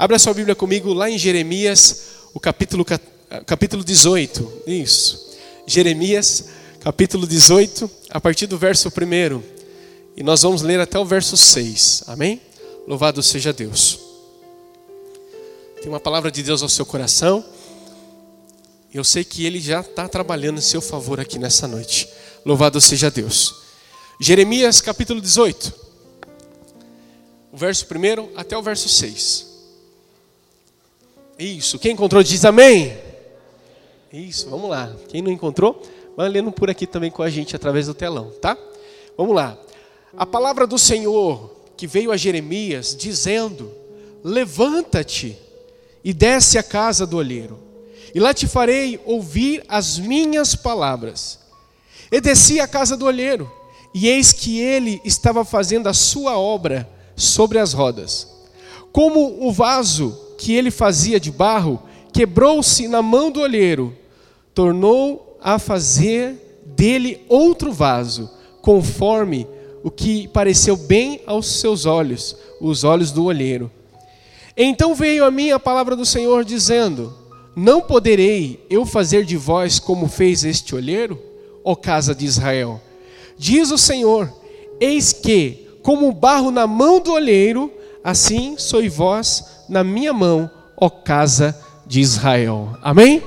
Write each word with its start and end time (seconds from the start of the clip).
Abra 0.00 0.18
sua 0.18 0.32
Bíblia 0.32 0.54
comigo 0.54 0.94
lá 0.94 1.10
em 1.10 1.18
Jeremias, 1.18 2.04
o 2.32 2.40
capítulo, 2.40 2.86
capítulo 3.44 3.84
18. 3.84 4.62
Isso. 4.66 5.36
Jeremias, 5.66 6.46
capítulo 6.80 7.26
18, 7.26 7.90
a 8.08 8.18
partir 8.18 8.46
do 8.46 8.56
verso 8.56 8.88
1. 8.88 9.42
E 10.16 10.22
nós 10.22 10.40
vamos 10.40 10.62
ler 10.62 10.80
até 10.80 10.98
o 10.98 11.04
verso 11.04 11.36
6. 11.36 12.04
Amém? 12.06 12.40
Louvado 12.86 13.22
seja 13.22 13.52
Deus. 13.52 13.98
Tem 15.82 15.90
uma 15.90 16.00
palavra 16.00 16.30
de 16.30 16.42
Deus 16.42 16.62
ao 16.62 16.68
seu 16.70 16.86
coração. 16.86 17.44
Eu 18.94 19.04
sei 19.04 19.22
que 19.22 19.44
Ele 19.44 19.60
já 19.60 19.80
está 19.80 20.08
trabalhando 20.08 20.56
em 20.56 20.62
seu 20.62 20.80
favor 20.80 21.20
aqui 21.20 21.38
nessa 21.38 21.68
noite. 21.68 22.08
Louvado 22.42 22.80
seja 22.80 23.10
Deus. 23.10 23.54
Jeremias 24.18 24.80
capítulo 24.80 25.20
18. 25.20 25.74
O 27.52 27.56
verso 27.58 27.84
1 27.84 28.30
até 28.34 28.56
o 28.56 28.62
verso 28.62 28.88
6. 28.88 29.49
Isso. 31.40 31.78
Quem 31.78 31.92
encontrou 31.92 32.22
diz 32.22 32.44
amém. 32.44 32.96
Isso, 34.12 34.50
vamos 34.50 34.68
lá. 34.68 34.94
Quem 35.08 35.22
não 35.22 35.30
encontrou, 35.30 35.80
vai 36.14 36.28
lendo 36.28 36.52
por 36.52 36.68
aqui 36.68 36.86
também 36.86 37.10
com 37.10 37.22
a 37.22 37.30
gente 37.30 37.56
através 37.56 37.86
do 37.86 37.94
telão, 37.94 38.30
tá? 38.42 38.58
Vamos 39.16 39.34
lá. 39.34 39.56
A 40.16 40.26
palavra 40.26 40.66
do 40.66 40.78
Senhor 40.78 41.50
que 41.78 41.86
veio 41.86 42.12
a 42.12 42.16
Jeremias 42.16 42.94
dizendo: 42.94 43.72
Levanta-te 44.22 45.34
e 46.04 46.12
desce 46.12 46.58
à 46.58 46.62
casa 46.62 47.06
do 47.06 47.16
olheiro, 47.16 47.58
e 48.14 48.20
lá 48.20 48.34
te 48.34 48.46
farei 48.46 49.00
ouvir 49.06 49.64
as 49.66 49.98
minhas 49.98 50.54
palavras. 50.54 51.38
E 52.12 52.20
desci 52.20 52.60
à 52.60 52.66
casa 52.66 52.96
do 52.96 53.06
olheiro, 53.06 53.50
e 53.94 54.08
eis 54.08 54.32
que 54.32 54.60
ele 54.60 55.00
estava 55.04 55.42
fazendo 55.44 55.88
a 55.88 55.94
sua 55.94 56.38
obra 56.38 56.86
sobre 57.16 57.58
as 57.58 57.72
rodas. 57.72 58.28
Como 58.92 59.46
o 59.46 59.52
vaso 59.52 60.29
que 60.40 60.54
ele 60.54 60.70
fazia 60.70 61.20
de 61.20 61.30
barro 61.30 61.82
quebrou-se 62.14 62.88
na 62.88 63.02
mão 63.02 63.30
do 63.30 63.40
olheiro, 63.40 63.94
tornou 64.54 65.38
a 65.42 65.58
fazer 65.58 66.62
dele 66.64 67.20
outro 67.28 67.70
vaso, 67.70 68.30
conforme 68.62 69.46
o 69.84 69.90
que 69.90 70.28
pareceu 70.28 70.78
bem 70.78 71.20
aos 71.26 71.60
seus 71.60 71.84
olhos, 71.84 72.34
os 72.58 72.84
olhos 72.84 73.12
do 73.12 73.24
olheiro. 73.24 73.70
Então 74.56 74.94
veio 74.94 75.26
a 75.26 75.30
mim 75.30 75.50
a 75.50 75.60
palavra 75.60 75.94
do 75.94 76.06
Senhor 76.06 76.42
dizendo: 76.42 77.12
Não 77.54 77.82
poderei 77.82 78.64
eu 78.70 78.86
fazer 78.86 79.26
de 79.26 79.36
vós 79.36 79.78
como 79.78 80.08
fez 80.08 80.42
este 80.42 80.74
olheiro, 80.74 81.20
ó 81.62 81.74
casa 81.74 82.14
de 82.14 82.24
Israel? 82.24 82.80
Diz 83.36 83.70
o 83.70 83.76
Senhor: 83.76 84.32
Eis 84.80 85.12
que, 85.12 85.68
como 85.82 86.10
barro 86.12 86.50
na 86.50 86.66
mão 86.66 86.98
do 86.98 87.12
olheiro, 87.12 87.70
assim 88.02 88.56
sois 88.56 88.94
vós 88.94 89.59
na 89.70 89.84
minha 89.84 90.12
mão, 90.12 90.50
ó 90.76 90.90
casa 90.90 91.56
de 91.86 92.00
Israel. 92.00 92.76
Amém? 92.82 93.22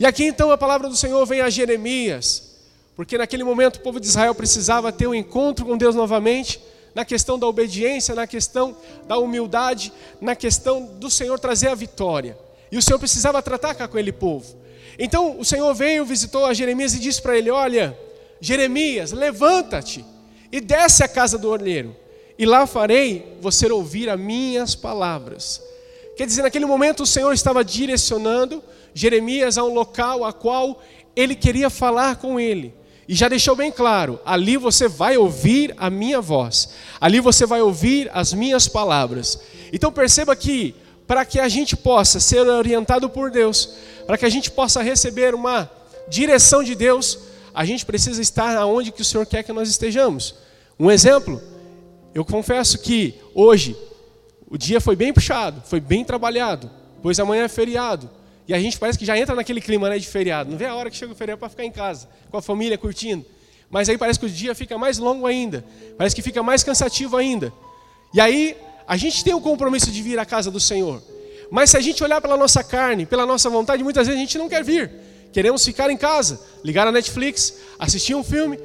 E 0.00 0.06
aqui 0.06 0.24
então 0.24 0.50
a 0.50 0.58
palavra 0.58 0.88
do 0.88 0.96
Senhor 0.96 1.24
vem 1.26 1.42
a 1.42 1.50
Jeremias, 1.50 2.56
porque 2.96 3.18
naquele 3.18 3.44
momento 3.44 3.76
o 3.76 3.80
povo 3.80 4.00
de 4.00 4.06
Israel 4.06 4.34
precisava 4.34 4.90
ter 4.90 5.06
um 5.06 5.14
encontro 5.14 5.66
com 5.66 5.76
Deus 5.76 5.94
novamente, 5.94 6.60
na 6.94 7.04
questão 7.04 7.38
da 7.38 7.46
obediência, 7.46 8.14
na 8.14 8.26
questão 8.26 8.74
da 9.06 9.18
humildade, 9.18 9.92
na 10.18 10.34
questão 10.34 10.82
do 10.82 11.10
Senhor 11.10 11.38
trazer 11.38 11.68
a 11.68 11.74
vitória. 11.74 12.38
E 12.72 12.78
o 12.78 12.82
Senhor 12.82 12.98
precisava 12.98 13.42
tratar 13.42 13.74
com 13.74 13.82
aquele 13.82 14.12
povo. 14.12 14.56
Então 14.98 15.38
o 15.38 15.44
Senhor 15.44 15.72
veio, 15.74 16.06
visitou 16.06 16.46
a 16.46 16.54
Jeremias 16.54 16.94
e 16.94 16.98
disse 16.98 17.20
para 17.20 17.36
ele: 17.36 17.50
Olha, 17.50 17.96
Jeremias, 18.40 19.12
levanta-te 19.12 20.02
e 20.50 20.60
desce 20.60 21.04
à 21.04 21.08
casa 21.08 21.36
do 21.36 21.50
orneiro, 21.50 21.94
e 22.38 22.44
lá 22.44 22.66
farei 22.66 23.38
você 23.40 23.70
ouvir 23.70 24.08
as 24.10 24.18
minhas 24.18 24.74
palavras. 24.74 25.62
Quer 26.16 26.26
dizer, 26.26 26.42
naquele 26.42 26.66
momento 26.66 27.02
o 27.02 27.06
Senhor 27.06 27.32
estava 27.32 27.64
direcionando 27.64 28.62
Jeremias 28.94 29.58
a 29.58 29.64
um 29.64 29.72
local 29.72 30.24
a 30.24 30.32
qual 30.32 30.82
ele 31.14 31.34
queria 31.34 31.68
falar 31.68 32.16
com 32.16 32.40
ele. 32.40 32.74
E 33.08 33.14
já 33.14 33.28
deixou 33.28 33.54
bem 33.54 33.70
claro: 33.70 34.18
ali 34.24 34.56
você 34.56 34.88
vai 34.88 35.16
ouvir 35.16 35.74
a 35.76 35.88
minha 35.90 36.20
voz, 36.20 36.70
ali 37.00 37.20
você 37.20 37.46
vai 37.46 37.60
ouvir 37.60 38.10
as 38.12 38.32
minhas 38.32 38.66
palavras. 38.66 39.38
Então 39.72 39.92
perceba 39.92 40.34
que, 40.34 40.74
para 41.06 41.24
que 41.24 41.38
a 41.38 41.48
gente 41.48 41.76
possa 41.76 42.18
ser 42.18 42.40
orientado 42.40 43.08
por 43.08 43.30
Deus, 43.30 43.74
para 44.06 44.18
que 44.18 44.24
a 44.24 44.30
gente 44.30 44.50
possa 44.50 44.82
receber 44.82 45.34
uma 45.34 45.70
direção 46.08 46.62
de 46.62 46.74
Deus, 46.74 47.18
a 47.54 47.64
gente 47.64 47.86
precisa 47.86 48.20
estar 48.20 48.56
aonde 48.56 48.92
que 48.92 49.02
o 49.02 49.04
Senhor 49.04 49.26
quer 49.26 49.42
que 49.42 49.52
nós 49.52 49.68
estejamos. 49.68 50.34
Um 50.78 50.90
exemplo, 50.90 51.40
eu 52.16 52.24
confesso 52.24 52.78
que 52.78 53.14
hoje 53.34 53.76
o 54.48 54.56
dia 54.56 54.80
foi 54.80 54.96
bem 54.96 55.12
puxado, 55.12 55.62
foi 55.66 55.80
bem 55.80 56.02
trabalhado, 56.02 56.70
pois 57.02 57.20
amanhã 57.20 57.44
é 57.44 57.48
feriado. 57.48 58.08
E 58.48 58.54
a 58.54 58.58
gente 58.58 58.78
parece 58.78 58.98
que 58.98 59.04
já 59.04 59.18
entra 59.18 59.34
naquele 59.34 59.60
clima 59.60 59.90
né, 59.90 59.98
de 59.98 60.06
feriado. 60.06 60.50
Não 60.50 60.56
vê 60.56 60.64
a 60.64 60.74
hora 60.74 60.88
que 60.88 60.96
chega 60.96 61.12
o 61.12 61.14
feriado 61.14 61.38
para 61.38 61.50
ficar 61.50 61.66
em 61.66 61.70
casa, 61.70 62.08
com 62.30 62.38
a 62.38 62.40
família 62.40 62.78
curtindo. 62.78 63.22
Mas 63.68 63.90
aí 63.90 63.98
parece 63.98 64.18
que 64.18 64.24
o 64.24 64.30
dia 64.30 64.54
fica 64.54 64.78
mais 64.78 64.96
longo 64.96 65.26
ainda. 65.26 65.62
Parece 65.98 66.16
que 66.16 66.22
fica 66.22 66.42
mais 66.42 66.64
cansativo 66.64 67.18
ainda. 67.18 67.52
E 68.14 68.18
aí 68.18 68.56
a 68.88 68.96
gente 68.96 69.22
tem 69.22 69.34
o 69.34 69.40
compromisso 69.42 69.90
de 69.90 70.00
vir 70.00 70.18
à 70.18 70.24
casa 70.24 70.50
do 70.50 70.58
Senhor. 70.58 71.02
Mas 71.50 71.68
se 71.68 71.76
a 71.76 71.82
gente 71.82 72.02
olhar 72.02 72.22
pela 72.22 72.38
nossa 72.38 72.64
carne, 72.64 73.04
pela 73.04 73.26
nossa 73.26 73.50
vontade, 73.50 73.84
muitas 73.84 74.06
vezes 74.06 74.18
a 74.18 74.24
gente 74.24 74.38
não 74.38 74.48
quer 74.48 74.64
vir. 74.64 74.90
Queremos 75.34 75.62
ficar 75.62 75.90
em 75.90 75.98
casa, 75.98 76.40
ligar 76.64 76.86
a 76.86 76.92
Netflix, 76.92 77.58
assistir 77.78 78.14
um 78.14 78.24
filme, 78.24 78.58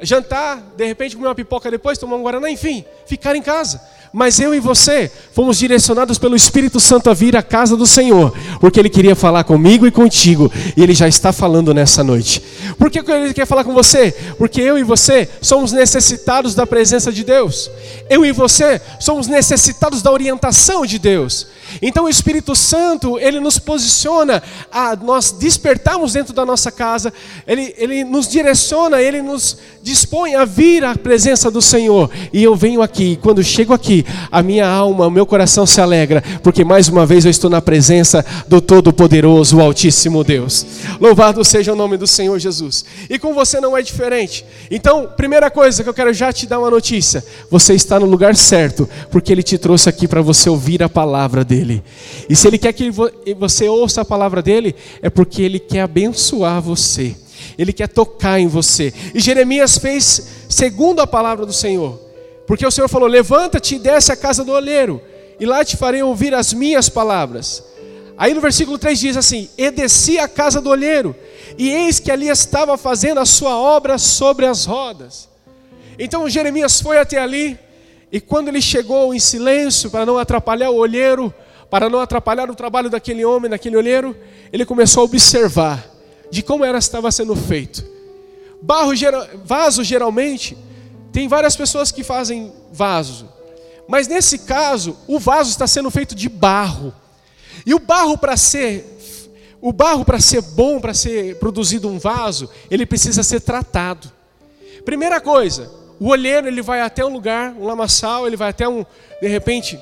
jantar, 0.00 0.60
de 0.76 0.86
repente 0.86 1.16
comer 1.16 1.28
uma 1.28 1.34
pipoca 1.34 1.70
depois, 1.70 1.98
tomar 1.98 2.16
um 2.16 2.22
guaraná, 2.22 2.50
enfim, 2.50 2.84
ficar 3.06 3.34
em 3.36 3.42
casa. 3.42 3.80
Mas 4.18 4.40
eu 4.40 4.54
e 4.54 4.60
você 4.60 5.12
fomos 5.30 5.58
direcionados 5.58 6.16
pelo 6.16 6.34
Espírito 6.34 6.80
Santo 6.80 7.10
a 7.10 7.12
vir 7.12 7.36
à 7.36 7.42
casa 7.42 7.76
do 7.76 7.86
Senhor, 7.86 8.32
porque 8.58 8.80
Ele 8.80 8.88
queria 8.88 9.14
falar 9.14 9.44
comigo 9.44 9.86
e 9.86 9.90
contigo, 9.90 10.50
e 10.74 10.82
Ele 10.82 10.94
já 10.94 11.06
está 11.06 11.34
falando 11.34 11.74
nessa 11.74 12.02
noite. 12.02 12.42
Por 12.78 12.90
que 12.90 13.00
Ele 13.00 13.34
quer 13.34 13.46
falar 13.46 13.62
com 13.62 13.74
você? 13.74 14.12
Porque 14.38 14.58
eu 14.58 14.78
e 14.78 14.82
você 14.82 15.28
somos 15.42 15.70
necessitados 15.70 16.54
da 16.54 16.66
presença 16.66 17.12
de 17.12 17.22
Deus, 17.22 17.70
eu 18.08 18.24
e 18.24 18.32
você 18.32 18.80
somos 18.98 19.26
necessitados 19.26 20.00
da 20.00 20.10
orientação 20.10 20.86
de 20.86 20.98
Deus. 20.98 21.48
Então 21.82 22.04
o 22.04 22.08
Espírito 22.08 22.54
Santo, 22.54 23.18
ele 23.18 23.40
nos 23.40 23.58
posiciona 23.58 24.42
a 24.72 24.96
nós 24.96 25.32
despertarmos 25.32 26.14
dentro 26.14 26.32
da 26.32 26.46
nossa 26.46 26.70
casa, 26.70 27.12
ele, 27.46 27.74
ele 27.76 28.04
nos 28.04 28.28
direciona, 28.28 29.02
ele 29.02 29.20
nos 29.20 29.58
dispõe 29.82 30.36
a 30.36 30.44
vir 30.44 30.84
à 30.84 30.94
presença 30.94 31.50
do 31.50 31.60
Senhor. 31.60 32.10
E 32.32 32.42
eu 32.42 32.56
venho 32.56 32.80
aqui, 32.80 33.18
quando 33.20 33.42
chego 33.42 33.74
aqui, 33.74 34.05
a 34.30 34.42
minha 34.42 34.66
alma, 34.66 35.06
o 35.06 35.10
meu 35.10 35.26
coração 35.26 35.66
se 35.66 35.80
alegra, 35.80 36.22
porque 36.42 36.64
mais 36.64 36.88
uma 36.88 37.06
vez 37.06 37.24
eu 37.24 37.30
estou 37.30 37.50
na 37.50 37.60
presença 37.60 38.24
do 38.48 38.60
Todo-Poderoso, 38.60 39.60
Altíssimo 39.60 40.24
Deus. 40.24 40.66
Louvado 41.00 41.44
seja 41.44 41.72
o 41.72 41.76
nome 41.76 41.96
do 41.96 42.06
Senhor 42.06 42.38
Jesus. 42.38 42.84
E 43.08 43.18
com 43.18 43.34
você 43.34 43.60
não 43.60 43.76
é 43.76 43.82
diferente. 43.82 44.44
Então, 44.70 45.08
primeira 45.16 45.50
coisa 45.50 45.82
que 45.82 45.88
eu 45.88 45.94
quero 45.94 46.12
já 46.12 46.32
te 46.32 46.46
dar 46.46 46.58
uma 46.58 46.70
notícia: 46.70 47.24
você 47.50 47.74
está 47.74 48.00
no 48.00 48.06
lugar 48.06 48.34
certo, 48.36 48.88
porque 49.10 49.32
Ele 49.32 49.42
te 49.42 49.58
trouxe 49.58 49.88
aqui 49.88 50.08
para 50.08 50.22
você 50.22 50.48
ouvir 50.48 50.82
a 50.82 50.88
palavra 50.88 51.44
dele. 51.44 51.82
E 52.28 52.36
se 52.36 52.48
ele 52.48 52.58
quer 52.58 52.72
que 52.72 52.90
você 53.36 53.68
ouça 53.68 54.00
a 54.00 54.04
palavra 54.04 54.42
dele, 54.42 54.74
é 55.02 55.10
porque 55.10 55.42
ele 55.42 55.58
quer 55.58 55.82
abençoar 55.82 56.60
você. 56.60 57.14
Ele 57.58 57.72
quer 57.72 57.88
tocar 57.88 58.40
em 58.40 58.46
você. 58.46 58.92
E 59.14 59.20
Jeremias 59.20 59.78
fez 59.78 60.26
segundo 60.48 61.00
a 61.00 61.06
palavra 61.06 61.46
do 61.46 61.52
Senhor. 61.52 62.05
Porque 62.46 62.66
o 62.66 62.70
Senhor 62.70 62.88
falou: 62.88 63.08
Levanta-te 63.08 63.76
e 63.76 63.78
desce 63.78 64.12
à 64.12 64.16
casa 64.16 64.44
do 64.44 64.52
olheiro, 64.52 65.02
e 65.38 65.44
lá 65.44 65.64
te 65.64 65.76
farei 65.76 66.02
ouvir 66.02 66.34
as 66.34 66.52
minhas 66.52 66.88
palavras. 66.88 67.62
Aí 68.16 68.32
no 68.32 68.40
versículo 68.40 68.78
3 68.78 68.98
diz 68.98 69.16
assim: 69.16 69.48
E 69.58 69.70
desci 69.70 70.18
à 70.18 70.28
casa 70.28 70.60
do 70.60 70.70
olheiro, 70.70 71.14
e 71.58 71.68
eis 71.68 71.98
que 71.98 72.10
ali 72.10 72.28
estava 72.28 72.76
fazendo 72.78 73.20
a 73.20 73.26
sua 73.26 73.56
obra 73.56 73.98
sobre 73.98 74.46
as 74.46 74.64
rodas. 74.64 75.28
Então 75.98 76.28
Jeremias 76.28 76.80
foi 76.80 76.98
até 76.98 77.18
ali, 77.18 77.58
e 78.10 78.20
quando 78.20 78.48
ele 78.48 78.60
chegou 78.60 79.12
em 79.12 79.18
silêncio, 79.18 79.90
para 79.90 80.06
não 80.06 80.18
atrapalhar 80.18 80.70
o 80.70 80.76
olheiro, 80.76 81.34
para 81.70 81.90
não 81.90 82.00
atrapalhar 82.00 82.48
o 82.48 82.54
trabalho 82.54 82.88
daquele 82.88 83.24
homem, 83.24 83.50
daquele 83.50 83.76
olheiro, 83.76 84.16
ele 84.52 84.64
começou 84.64 85.02
a 85.02 85.04
observar 85.04 85.84
de 86.30 86.42
como 86.42 86.64
era 86.64 86.78
estava 86.78 87.10
sendo 87.10 87.34
feito. 87.34 87.84
Barro, 88.62 88.92
vaso 89.44 89.84
geralmente 89.84 90.56
tem 91.16 91.28
várias 91.28 91.56
pessoas 91.56 91.90
que 91.90 92.04
fazem 92.04 92.52
vaso, 92.70 93.26
mas 93.88 94.06
nesse 94.06 94.40
caso 94.40 94.98
o 95.08 95.18
vaso 95.18 95.48
está 95.48 95.66
sendo 95.66 95.90
feito 95.90 96.14
de 96.14 96.28
barro. 96.28 96.94
E 97.64 97.72
o 97.72 97.78
barro 97.78 98.18
para 98.18 98.36
ser 98.36 98.84
o 99.58 99.72
barro 99.72 100.04
para 100.04 100.20
ser 100.20 100.42
bom, 100.42 100.78
para 100.78 100.92
ser 100.92 101.38
produzido 101.38 101.88
um 101.88 101.98
vaso, 101.98 102.50
ele 102.70 102.84
precisa 102.84 103.22
ser 103.22 103.40
tratado. 103.40 104.12
Primeira 104.84 105.18
coisa, 105.18 105.72
o 105.98 106.08
olheiro 106.08 106.48
ele 106.48 106.60
vai 106.60 106.82
até 106.82 107.02
um 107.02 107.08
lugar, 107.08 107.54
um 107.58 107.64
lamaçal, 107.64 108.26
ele 108.26 108.36
vai 108.36 108.50
até 108.50 108.68
um, 108.68 108.84
de 109.18 109.26
repente, 109.26 109.80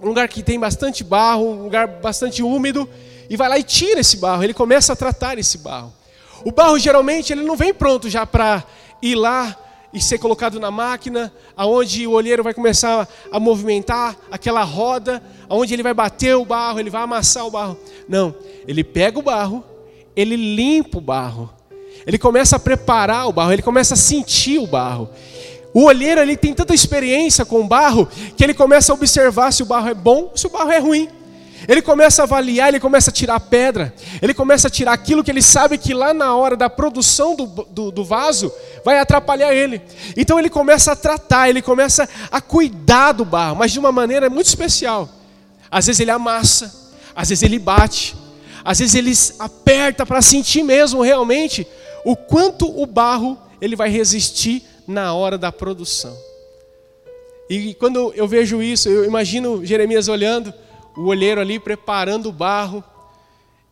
um 0.00 0.06
lugar 0.06 0.28
que 0.28 0.42
tem 0.42 0.58
bastante 0.58 1.04
barro, 1.04 1.46
um 1.46 1.64
lugar 1.64 1.86
bastante 1.86 2.42
úmido, 2.42 2.88
e 3.28 3.36
vai 3.36 3.50
lá 3.50 3.58
e 3.58 3.62
tira 3.62 4.00
esse 4.00 4.16
barro, 4.16 4.42
ele 4.42 4.54
começa 4.54 4.94
a 4.94 4.96
tratar 4.96 5.38
esse 5.38 5.58
barro. 5.58 5.92
O 6.42 6.50
barro 6.50 6.78
geralmente 6.78 7.34
ele 7.34 7.42
não 7.42 7.54
vem 7.54 7.74
pronto 7.74 8.08
já 8.08 8.24
para 8.24 8.64
ir 9.02 9.14
lá 9.14 9.58
e 9.94 10.00
ser 10.00 10.18
colocado 10.18 10.58
na 10.58 10.72
máquina, 10.72 11.32
aonde 11.56 12.04
o 12.04 12.10
olheiro 12.10 12.42
vai 12.42 12.52
começar 12.52 13.08
a 13.30 13.38
movimentar 13.38 14.16
aquela 14.28 14.64
roda, 14.64 15.22
aonde 15.48 15.72
ele 15.72 15.84
vai 15.84 15.94
bater 15.94 16.34
o 16.34 16.44
barro, 16.44 16.80
ele 16.80 16.90
vai 16.90 17.02
amassar 17.02 17.46
o 17.46 17.50
barro. 17.50 17.78
Não, 18.08 18.34
ele 18.66 18.82
pega 18.82 19.18
o 19.20 19.22
barro, 19.22 19.64
ele 20.16 20.34
limpa 20.34 20.98
o 20.98 21.00
barro. 21.00 21.48
Ele 22.04 22.18
começa 22.18 22.56
a 22.56 22.58
preparar 22.58 23.28
o 23.28 23.32
barro, 23.32 23.52
ele 23.52 23.62
começa 23.62 23.94
a 23.94 23.96
sentir 23.96 24.58
o 24.58 24.66
barro. 24.66 25.08
O 25.72 25.84
olheiro 25.84 26.20
ele 26.20 26.36
tem 26.36 26.52
tanta 26.52 26.74
experiência 26.74 27.44
com 27.44 27.60
o 27.60 27.66
barro 27.66 28.08
que 28.36 28.42
ele 28.42 28.54
começa 28.54 28.92
a 28.92 28.94
observar 28.94 29.52
se 29.52 29.62
o 29.62 29.66
barro 29.66 29.88
é 29.88 29.94
bom, 29.94 30.32
se 30.34 30.46
o 30.46 30.50
barro 30.50 30.72
é 30.72 30.78
ruim. 30.78 31.08
Ele 31.68 31.80
começa 31.82 32.22
a 32.22 32.24
avaliar, 32.24 32.68
ele 32.68 32.80
começa 32.80 33.10
a 33.10 33.12
tirar 33.12 33.40
pedra, 33.40 33.94
ele 34.20 34.34
começa 34.34 34.68
a 34.68 34.70
tirar 34.70 34.92
aquilo 34.92 35.22
que 35.22 35.30
ele 35.30 35.42
sabe 35.42 35.78
que 35.78 35.94
lá 35.94 36.12
na 36.12 36.34
hora 36.34 36.56
da 36.56 36.68
produção 36.68 37.34
do, 37.34 37.46
do, 37.46 37.90
do, 37.90 38.04
vaso 38.04 38.52
vai 38.84 38.98
atrapalhar 38.98 39.54
ele. 39.54 39.80
Então 40.16 40.38
ele 40.38 40.50
começa 40.50 40.92
a 40.92 40.96
tratar, 40.96 41.48
ele 41.48 41.62
começa 41.62 42.08
a 42.30 42.40
cuidar 42.40 43.12
do 43.12 43.24
barro, 43.24 43.56
mas 43.56 43.72
de 43.72 43.78
uma 43.78 43.92
maneira 43.92 44.28
muito 44.28 44.46
especial. 44.46 45.08
Às 45.70 45.86
vezes 45.86 46.00
ele 46.00 46.10
amassa, 46.10 46.72
às 47.14 47.28
vezes 47.28 47.42
ele 47.42 47.58
bate, 47.58 48.14
às 48.64 48.78
vezes 48.78 48.94
ele 48.94 49.12
aperta 49.38 50.04
para 50.06 50.22
sentir 50.22 50.62
mesmo 50.62 51.02
realmente 51.02 51.66
o 52.04 52.16
quanto 52.16 52.66
o 52.80 52.86
barro 52.86 53.38
ele 53.60 53.76
vai 53.76 53.88
resistir 53.88 54.62
na 54.86 55.14
hora 55.14 55.38
da 55.38 55.50
produção. 55.50 56.16
E 57.48 57.74
quando 57.74 58.12
eu 58.16 58.26
vejo 58.26 58.62
isso, 58.62 58.88
eu 58.88 59.04
imagino 59.04 59.64
Jeremias 59.64 60.08
olhando 60.08 60.52
o 60.96 61.06
olheiro 61.06 61.40
ali 61.40 61.58
preparando 61.58 62.28
o 62.28 62.32
barro. 62.32 62.82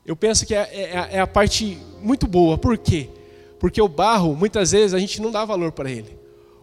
Eu 0.04 0.16
penso 0.16 0.44
que 0.46 0.54
é, 0.54 0.68
é, 0.72 1.08
é, 1.12 1.20
a 1.20 1.26
parte 1.26 1.78
muito 2.00 2.26
boa. 2.26 2.58
Por 2.58 2.76
quê? 2.76 3.08
Porque 3.60 3.80
o 3.80 3.88
barro, 3.88 4.34
muitas 4.34 4.72
vezes, 4.72 4.94
a 4.94 4.98
gente 4.98 5.22
não 5.22 5.30
dá 5.30 5.44
valor 5.44 5.72
para 5.72 5.90
ele. 5.90 6.18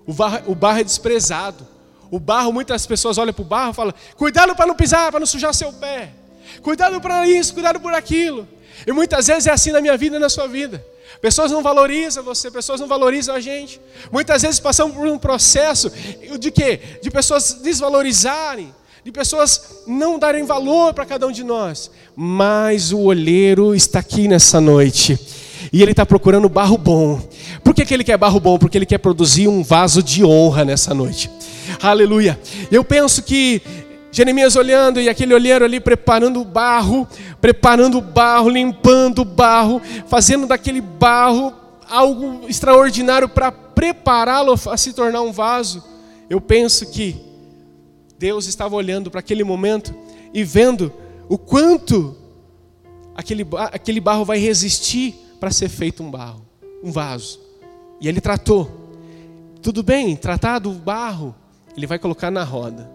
O 0.06 0.14
barro, 0.14 0.52
o 0.52 0.56
barro 0.56 0.80
é 0.80 0.84
desprezado. 0.84 1.66
O 2.12 2.20
barro, 2.20 2.52
muitas 2.52 2.86
pessoas 2.86 3.18
olham 3.18 3.34
para 3.34 3.42
o 3.42 3.46
barro 3.46 3.72
e 3.72 3.76
falam: 3.76 3.94
cuidado 4.18 4.56
para 4.56 4.66
não 4.66 4.76
pisar, 4.76 5.12
para 5.12 5.20
não 5.20 5.28
sujar 5.28 5.54
seu 5.54 5.72
pé. 5.72 6.12
Cuidado 6.62 7.00
para 7.00 7.28
isso, 7.28 7.54
cuidado 7.54 7.80
por 7.80 7.94
aquilo. 7.94 8.48
E 8.86 8.92
muitas 8.92 9.28
vezes 9.28 9.48
é 9.48 9.52
assim 9.52 9.72
na 9.72 9.82
minha 9.82 9.98
vida 9.98 10.16
e 10.18 10.20
na 10.20 10.30
sua 10.30 10.48
vida. 10.48 10.84
Pessoas 11.22 11.52
não 11.52 11.62
valorizam 11.62 12.24
você, 12.24 12.50
pessoas 12.50 12.80
não 12.80 12.88
valorizam 12.88 13.36
a 13.36 13.40
gente. 13.40 13.80
Muitas 14.12 14.42
vezes 14.42 14.60
passamos 14.60 14.96
por 14.96 15.08
um 15.08 15.18
processo 15.18 15.92
de 16.40 16.52
quê? 16.52 16.80
De 17.02 17.12
pessoas 17.12 17.56
desvalorizarem, 17.56 18.74
de 19.04 19.12
pessoas 19.12 19.84
não 19.88 20.20
darem 20.20 20.46
valor 20.46 20.94
para 20.94 21.06
cada 21.06 21.26
um 21.26 21.32
de 21.32 21.44
nós. 21.44 21.90
Mas 22.16 22.92
o 22.92 23.00
olheiro 23.00 23.74
está 23.74 24.00
aqui 24.00 24.28
nessa 24.28 24.60
noite. 24.60 25.18
E 25.72 25.82
ele 25.82 25.92
está 25.92 26.06
procurando 26.06 26.50
barro 26.50 26.78
bom. 26.78 27.22
Por 27.64 27.74
que, 27.74 27.86
que 27.86 27.94
ele 27.94 28.04
quer 28.04 28.18
barro 28.18 28.40
bom? 28.40 28.58
Porque 28.58 28.78
ele 28.78 28.86
quer 28.86 28.98
produzir 28.98 29.48
um 29.48 29.64
vaso 29.64 30.02
de 30.02 30.24
honra 30.24 30.66
nessa 30.66 30.94
noite. 30.94 31.30
Aleluia. 31.82 32.40
Eu 32.72 32.84
penso 32.84 33.22
que 33.24 33.62
Jeremias 34.12 34.56
olhando 34.56 35.00
e 35.00 35.08
aquele 35.08 35.34
olheiro 35.34 35.64
ali 35.64 35.80
preparando 35.80 36.42
o 36.42 36.46
barro, 36.46 37.08
preparando 37.40 38.00
o 38.00 38.02
barro, 38.02 38.50
limpando 38.50 39.20
o 39.22 39.26
barro, 39.26 39.82
fazendo 40.08 40.48
daquele 40.48 40.82
barro 40.82 41.54
algo 41.90 42.42
extraordinário 42.48 43.30
para 43.30 43.52
prepará-lo 43.52 44.60
a 44.70 44.78
se 44.78 44.94
tornar 44.94 45.22
um 45.22 45.32
vaso. 45.32 45.84
Eu 46.30 46.42
penso 46.42 46.86
que 46.88 47.29
Deus 48.20 48.48
estava 48.48 48.76
olhando 48.76 49.10
para 49.10 49.22
aquele 49.22 49.46
momento 49.46 49.96
e 50.34 50.44
vendo 50.44 50.92
o 51.30 51.38
quanto 51.38 52.18
aquele, 53.16 53.48
aquele 53.72 54.02
barro 54.02 54.26
vai 54.26 54.38
resistir 54.38 55.16
para 55.40 55.50
ser 55.52 55.70
feito 55.70 56.04
um 56.04 56.12
barro, 56.12 56.46
um 56.84 56.92
vaso. 56.92 57.40
E 58.02 58.10
ele 58.10 58.20
tratou. 58.20 58.70
Tudo 59.62 59.82
bem, 59.82 60.18
tratado 60.18 60.70
o 60.70 60.74
barro, 60.74 61.34
ele 61.78 61.88
vai 61.88 61.98
colocar 61.98 62.30
na 62.30 62.44
roda. 62.44 62.92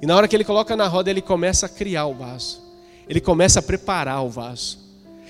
E 0.00 0.06
na 0.06 0.14
hora 0.14 0.28
que 0.28 0.36
ele 0.36 0.44
coloca 0.44 0.76
na 0.76 0.86
roda, 0.86 1.10
ele 1.10 1.22
começa 1.22 1.66
a 1.66 1.68
criar 1.68 2.06
o 2.06 2.14
vaso. 2.14 2.62
Ele 3.08 3.20
começa 3.20 3.58
a 3.58 3.62
preparar 3.62 4.24
o 4.24 4.30
vaso. 4.30 4.78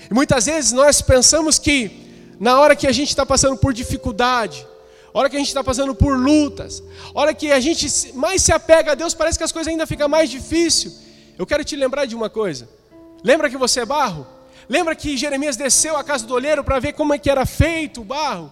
E 0.09 0.13
muitas 0.13 0.45
vezes 0.45 0.71
nós 0.71 1.01
pensamos 1.01 1.57
que 1.57 2.35
na 2.39 2.59
hora 2.59 2.75
que 2.75 2.85
a 2.85 2.91
gente 2.91 3.09
está 3.09 3.25
passando 3.25 3.57
por 3.57 3.73
dificuldade, 3.73 4.63
hora 5.13 5.29
que 5.29 5.35
a 5.35 5.39
gente 5.39 5.47
está 5.47 5.63
passando 5.63 5.93
por 5.95 6.17
lutas, 6.17 6.83
hora 7.13 7.33
que 7.33 7.51
a 7.51 7.59
gente 7.59 8.13
mais 8.13 8.41
se 8.41 8.51
apega 8.51 8.91
a 8.91 8.95
Deus, 8.95 9.13
parece 9.13 9.37
que 9.37 9.43
as 9.43 9.51
coisas 9.51 9.71
ainda 9.71 9.87
ficam 9.87 10.07
mais 10.07 10.29
difíceis. 10.29 10.99
Eu 11.37 11.45
quero 11.45 11.63
te 11.63 11.75
lembrar 11.75 12.05
de 12.05 12.15
uma 12.15 12.29
coisa. 12.29 12.69
Lembra 13.23 13.49
que 13.49 13.57
você 13.57 13.81
é 13.81 13.85
barro? 13.85 14.27
Lembra 14.67 14.95
que 14.95 15.17
Jeremias 15.17 15.57
desceu 15.57 15.97
à 15.97 16.03
casa 16.03 16.25
do 16.25 16.33
olheiro 16.33 16.63
para 16.63 16.79
ver 16.79 16.93
como 16.93 17.13
é 17.13 17.17
que 17.17 17.29
era 17.29 17.45
feito 17.45 18.01
o 18.01 18.03
barro? 18.03 18.51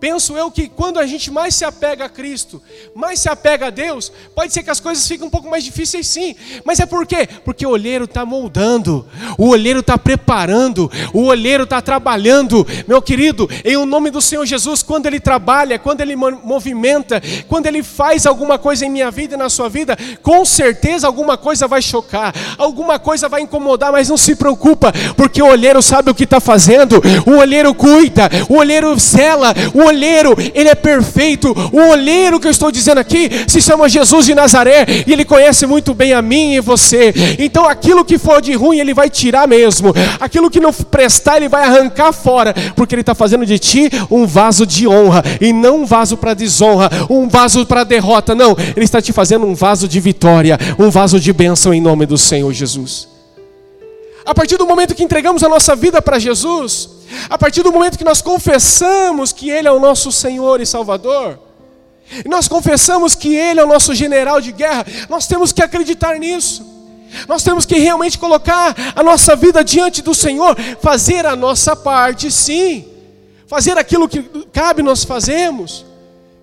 Penso 0.00 0.36
eu 0.36 0.50
que 0.50 0.66
quando 0.66 0.98
a 0.98 1.06
gente 1.06 1.30
mais 1.30 1.54
se 1.54 1.64
apega 1.64 2.06
a 2.06 2.08
Cristo, 2.08 2.62
mais 2.94 3.20
se 3.20 3.28
apega 3.28 3.66
a 3.66 3.70
Deus, 3.70 4.10
pode 4.34 4.50
ser 4.52 4.62
que 4.62 4.70
as 4.70 4.80
coisas 4.80 5.06
fiquem 5.06 5.26
um 5.26 5.30
pouco 5.30 5.48
mais 5.48 5.62
difíceis 5.62 6.06
sim. 6.06 6.34
Mas 6.64 6.80
é 6.80 6.86
por 6.86 7.06
quê? 7.06 7.28
Porque 7.44 7.66
o 7.66 7.70
olheiro 7.70 8.06
está 8.06 8.24
moldando, 8.24 9.06
o 9.36 9.48
olheiro 9.48 9.80
está 9.80 9.98
preparando, 9.98 10.90
o 11.12 11.24
olheiro 11.24 11.64
está 11.64 11.82
trabalhando. 11.82 12.66
Meu 12.88 13.02
querido, 13.02 13.48
em 13.62 13.76
o 13.76 13.84
nome 13.84 14.10
do 14.10 14.22
Senhor 14.22 14.46
Jesus, 14.46 14.82
quando 14.82 15.04
Ele 15.04 15.20
trabalha, 15.20 15.78
quando 15.78 16.00
Ele 16.00 16.16
movimenta, 16.16 17.22
quando 17.46 17.66
Ele 17.66 17.82
faz 17.82 18.24
alguma 18.24 18.58
coisa 18.58 18.86
em 18.86 18.90
minha 18.90 19.10
vida 19.10 19.34
e 19.34 19.38
na 19.38 19.50
sua 19.50 19.68
vida, 19.68 19.98
com 20.22 20.44
certeza 20.46 21.06
alguma 21.06 21.36
coisa 21.36 21.68
vai 21.68 21.82
chocar, 21.82 22.34
alguma 22.56 22.98
coisa 22.98 23.28
vai 23.28 23.42
incomodar, 23.42 23.92
mas 23.92 24.08
não 24.08 24.16
se 24.16 24.34
preocupa, 24.34 24.92
porque 25.14 25.42
o 25.42 25.46
olheiro 25.46 25.82
sabe 25.82 26.10
o 26.10 26.14
que 26.14 26.24
está 26.24 26.40
fazendo, 26.40 27.02
o 27.26 27.36
olheiro 27.36 27.74
cuida, 27.74 28.30
o 28.48 28.56
olheiro 28.56 28.98
cela, 28.98 29.54
o 29.74 29.89
olheiro, 29.90 30.34
ele 30.54 30.68
é 30.68 30.74
perfeito. 30.74 31.54
O 31.72 31.90
olheiro 31.90 32.40
que 32.40 32.46
eu 32.46 32.50
estou 32.50 32.70
dizendo 32.70 32.98
aqui 32.98 33.28
se 33.46 33.60
chama 33.60 33.88
Jesus 33.88 34.26
de 34.26 34.34
Nazaré 34.34 34.86
e 35.06 35.12
ele 35.12 35.24
conhece 35.24 35.66
muito 35.66 35.92
bem 35.92 36.12
a 36.12 36.22
mim 36.22 36.54
e 36.54 36.60
você. 36.60 37.12
Então 37.38 37.68
aquilo 37.68 38.04
que 38.04 38.18
for 38.18 38.40
de 38.40 38.54
ruim, 38.54 38.78
ele 38.78 38.94
vai 38.94 39.10
tirar 39.10 39.46
mesmo. 39.46 39.92
Aquilo 40.18 40.50
que 40.50 40.60
não 40.60 40.72
prestar, 40.72 41.36
ele 41.36 41.48
vai 41.48 41.64
arrancar 41.64 42.12
fora, 42.12 42.54
porque 42.74 42.94
ele 42.94 43.02
está 43.02 43.14
fazendo 43.14 43.44
de 43.44 43.58
ti 43.58 43.90
um 44.10 44.26
vaso 44.26 44.66
de 44.66 44.86
honra 44.86 45.22
e 45.40 45.52
não 45.52 45.82
um 45.82 45.86
vaso 45.86 46.16
para 46.16 46.34
desonra, 46.34 46.90
um 47.08 47.28
vaso 47.28 47.66
para 47.66 47.84
derrota. 47.84 48.34
Não, 48.34 48.56
ele 48.76 48.84
está 48.84 49.02
te 49.02 49.12
fazendo 49.12 49.46
um 49.46 49.54
vaso 49.54 49.88
de 49.88 50.00
vitória, 50.00 50.58
um 50.78 50.90
vaso 50.90 51.18
de 51.18 51.32
bênção 51.32 51.74
em 51.74 51.80
nome 51.80 52.06
do 52.06 52.16
Senhor 52.16 52.52
Jesus. 52.52 53.08
A 54.24 54.34
partir 54.34 54.56
do 54.56 54.66
momento 54.66 54.94
que 54.94 55.02
entregamos 55.02 55.42
a 55.42 55.48
nossa 55.48 55.74
vida 55.74 56.00
para 56.00 56.18
Jesus, 56.18 56.99
a 57.28 57.38
partir 57.38 57.62
do 57.62 57.72
momento 57.72 57.98
que 57.98 58.04
nós 58.04 58.22
confessamos 58.22 59.32
que 59.32 59.50
Ele 59.50 59.68
é 59.68 59.72
o 59.72 59.80
nosso 59.80 60.10
Senhor 60.12 60.60
e 60.60 60.66
Salvador, 60.66 61.38
e 62.24 62.28
nós 62.28 62.48
confessamos 62.48 63.14
que 63.14 63.34
Ele 63.34 63.60
é 63.60 63.64
o 63.64 63.68
nosso 63.68 63.94
general 63.94 64.40
de 64.40 64.52
guerra, 64.52 64.86
nós 65.08 65.26
temos 65.26 65.52
que 65.52 65.62
acreditar 65.62 66.18
nisso. 66.18 66.68
Nós 67.26 67.42
temos 67.42 67.66
que 67.66 67.76
realmente 67.76 68.16
colocar 68.16 68.74
a 68.94 69.02
nossa 69.02 69.34
vida 69.34 69.64
diante 69.64 70.00
do 70.00 70.14
Senhor, 70.14 70.56
fazer 70.80 71.26
a 71.26 71.34
nossa 71.34 71.74
parte, 71.74 72.30
sim, 72.30 72.86
fazer 73.48 73.76
aquilo 73.76 74.08
que 74.08 74.22
cabe 74.52 74.80
nós 74.80 75.02
fazemos, 75.02 75.84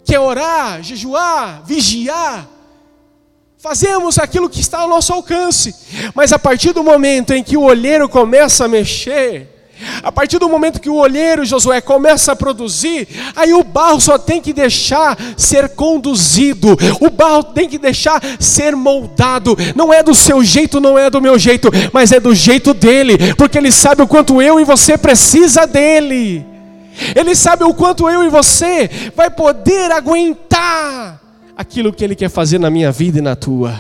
que 0.04 0.14
é 0.14 0.20
orar, 0.20 0.84
jejuar, 0.84 1.64
vigiar, 1.66 2.50
Fazemos 3.60 4.20
aquilo 4.20 4.50
que 4.50 4.62
está 4.62 4.80
ao 4.80 4.88
nosso 4.88 5.12
alcance, 5.12 5.76
mas 6.14 6.32
a 6.32 6.38
partir 6.38 6.74
do 6.74 6.84
momento 6.84 7.34
em 7.34 7.44
que 7.44 7.58
o 7.58 7.64
olheiro 7.64 8.08
começa 8.08 8.66
a 8.66 8.68
mexer, 8.68 9.57
a 10.02 10.12
partir 10.12 10.40
do 10.40 10.50
momento 10.50 10.82
que 10.82 10.90
o 10.90 10.96
olheiro 10.96 11.46
Josué 11.46 11.82
começa 11.82 12.32
a 12.32 12.36
produzir, 12.36 13.08
aí 13.36 13.54
o 13.54 13.64
barro 13.64 14.00
só 14.00 14.18
tem 14.18 14.42
que 14.42 14.54
deixar 14.54 15.18
ser 15.38 15.70
conduzido, 15.70 16.78
o 17.00 17.10
barro 17.10 17.44
tem 17.44 17.68
que 17.70 17.78
deixar 17.78 18.22
ser 18.40 18.76
moldado. 18.76 19.58
Não 19.76 19.94
é 19.94 20.02
do 20.02 20.16
seu 20.16 20.44
jeito, 20.44 20.80
não 20.80 20.98
é 20.98 21.10
do 21.10 21.22
meu 21.22 21.38
jeito, 21.38 21.70
mas 21.94 22.12
é 22.12 22.20
do 22.20 22.34
jeito 22.34 22.74
dele, 22.74 23.34
porque 23.36 23.58
ele 23.58 23.72
sabe 23.72 24.02
o 24.02 24.08
quanto 24.08 24.42
eu 24.42 24.60
e 24.60 24.64
você 24.64 24.98
precisa 24.98 25.66
dele. 25.66 26.46
Ele 27.16 27.36
sabe 27.36 27.64
o 27.64 27.74
quanto 27.74 28.10
eu 28.10 28.24
e 28.24 28.30
você 28.30 28.90
vai 29.16 29.30
poder 29.30 29.92
aguentar 29.92 31.22
aquilo 31.56 31.94
que 31.94 32.04
Ele 32.04 32.16
quer 32.16 32.30
fazer 32.30 32.60
na 32.60 32.70
minha 32.70 32.92
vida 32.92 33.20
e 33.20 33.22
na 33.22 33.36
tua. 33.36 33.76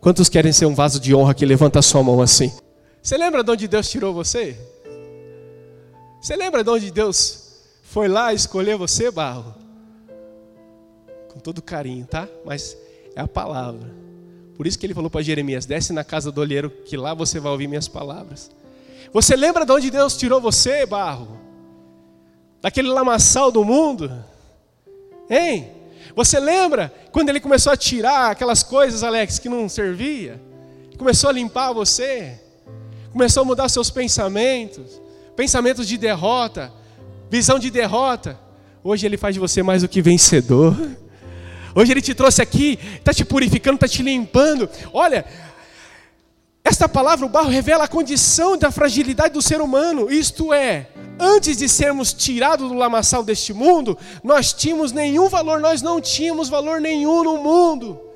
Quantos 0.00 0.28
querem 0.28 0.52
ser 0.52 0.66
um 0.66 0.74
vaso 0.74 0.98
de 0.98 1.14
honra 1.14 1.34
que 1.34 1.44
levanta 1.44 1.78
a 1.78 1.82
sua 1.82 2.02
mão 2.02 2.20
assim? 2.20 2.52
Você 3.02 3.16
lembra 3.16 3.42
de 3.42 3.50
onde 3.50 3.68
Deus 3.68 3.88
tirou 3.88 4.14
você? 4.14 4.56
Você 6.20 6.36
lembra 6.36 6.62
de 6.62 6.68
onde 6.68 6.90
Deus 6.90 7.62
foi 7.82 8.06
lá 8.06 8.34
escolher 8.34 8.76
você, 8.76 9.10
barro? 9.10 9.54
Com 11.32 11.40
todo 11.40 11.62
carinho, 11.62 12.06
tá? 12.06 12.28
Mas 12.44 12.76
é 13.16 13.20
a 13.20 13.28
palavra. 13.28 13.90
Por 14.54 14.66
isso 14.66 14.78
que 14.78 14.84
ele 14.84 14.92
falou 14.92 15.08
para 15.08 15.22
Jeremias: 15.22 15.64
desce 15.64 15.92
na 15.92 16.04
casa 16.04 16.30
do 16.30 16.40
olheiro, 16.40 16.68
que 16.68 16.96
lá 16.96 17.14
você 17.14 17.40
vai 17.40 17.50
ouvir 17.50 17.66
minhas 17.66 17.88
palavras. 17.88 18.50
Você 19.12 19.34
lembra 19.34 19.64
de 19.64 19.72
onde 19.72 19.90
Deus 19.90 20.16
tirou 20.16 20.40
você, 20.40 20.84
barro? 20.84 21.38
Daquele 22.60 22.88
lamaçal 22.88 23.50
do 23.50 23.64
mundo? 23.64 24.12
Hein? 25.30 25.72
Você 26.14 26.38
lembra 26.38 26.92
quando 27.10 27.30
ele 27.30 27.40
começou 27.40 27.72
a 27.72 27.76
tirar 27.76 28.30
aquelas 28.30 28.62
coisas, 28.62 29.02
Alex, 29.02 29.38
que 29.38 29.48
não 29.48 29.68
servia? 29.70 30.40
Começou 30.98 31.30
a 31.30 31.32
limpar 31.32 31.72
você? 31.72 32.38
Começou 33.10 33.42
a 33.42 33.46
mudar 33.46 33.70
seus 33.70 33.88
pensamentos? 33.88 35.00
Pensamentos 35.36 35.86
de 35.86 35.96
derrota, 35.96 36.72
visão 37.30 37.58
de 37.58 37.70
derrota. 37.70 38.38
Hoje 38.82 39.06
Ele 39.06 39.16
faz 39.16 39.34
de 39.34 39.40
você 39.40 39.62
mais 39.62 39.82
do 39.82 39.88
que 39.88 40.02
vencedor. 40.02 40.76
Hoje 41.74 41.92
Ele 41.92 42.02
te 42.02 42.14
trouxe 42.14 42.42
aqui, 42.42 42.78
está 42.96 43.12
te 43.12 43.24
purificando, 43.24 43.76
está 43.76 43.86
te 43.86 44.02
limpando. 44.02 44.68
Olha, 44.92 45.24
esta 46.64 46.88
palavra, 46.88 47.24
o 47.24 47.28
barro, 47.28 47.48
revela 47.48 47.84
a 47.84 47.88
condição 47.88 48.56
da 48.56 48.70
fragilidade 48.70 49.34
do 49.34 49.42
ser 49.42 49.60
humano. 49.60 50.10
Isto 50.10 50.52
é, 50.52 50.88
antes 51.18 51.56
de 51.56 51.68
sermos 51.68 52.12
tirados 52.12 52.68
do 52.68 52.74
lamaçal 52.74 53.22
deste 53.22 53.52
mundo, 53.52 53.96
nós 54.22 54.52
tínhamos 54.52 54.92
nenhum 54.92 55.28
valor, 55.28 55.60
nós 55.60 55.80
não 55.80 56.00
tínhamos 56.00 56.48
valor 56.48 56.80
nenhum 56.80 57.22
no 57.22 57.38
mundo. 57.38 58.09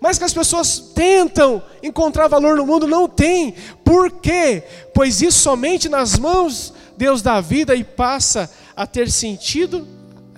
Mas 0.00 0.18
que 0.18 0.24
as 0.24 0.34
pessoas 0.34 0.78
tentam 0.78 1.62
encontrar 1.82 2.28
valor 2.28 2.56
no 2.56 2.66
mundo, 2.66 2.86
não 2.86 3.08
tem. 3.08 3.54
Por 3.84 4.10
quê? 4.10 4.62
Pois 4.92 5.22
isso 5.22 5.38
somente 5.38 5.88
nas 5.88 6.18
mãos 6.18 6.72
Deus 6.96 7.22
dá 7.22 7.40
vida 7.40 7.74
e 7.74 7.84
passa 7.84 8.50
a 8.74 8.86
ter 8.86 9.10
sentido 9.10 9.86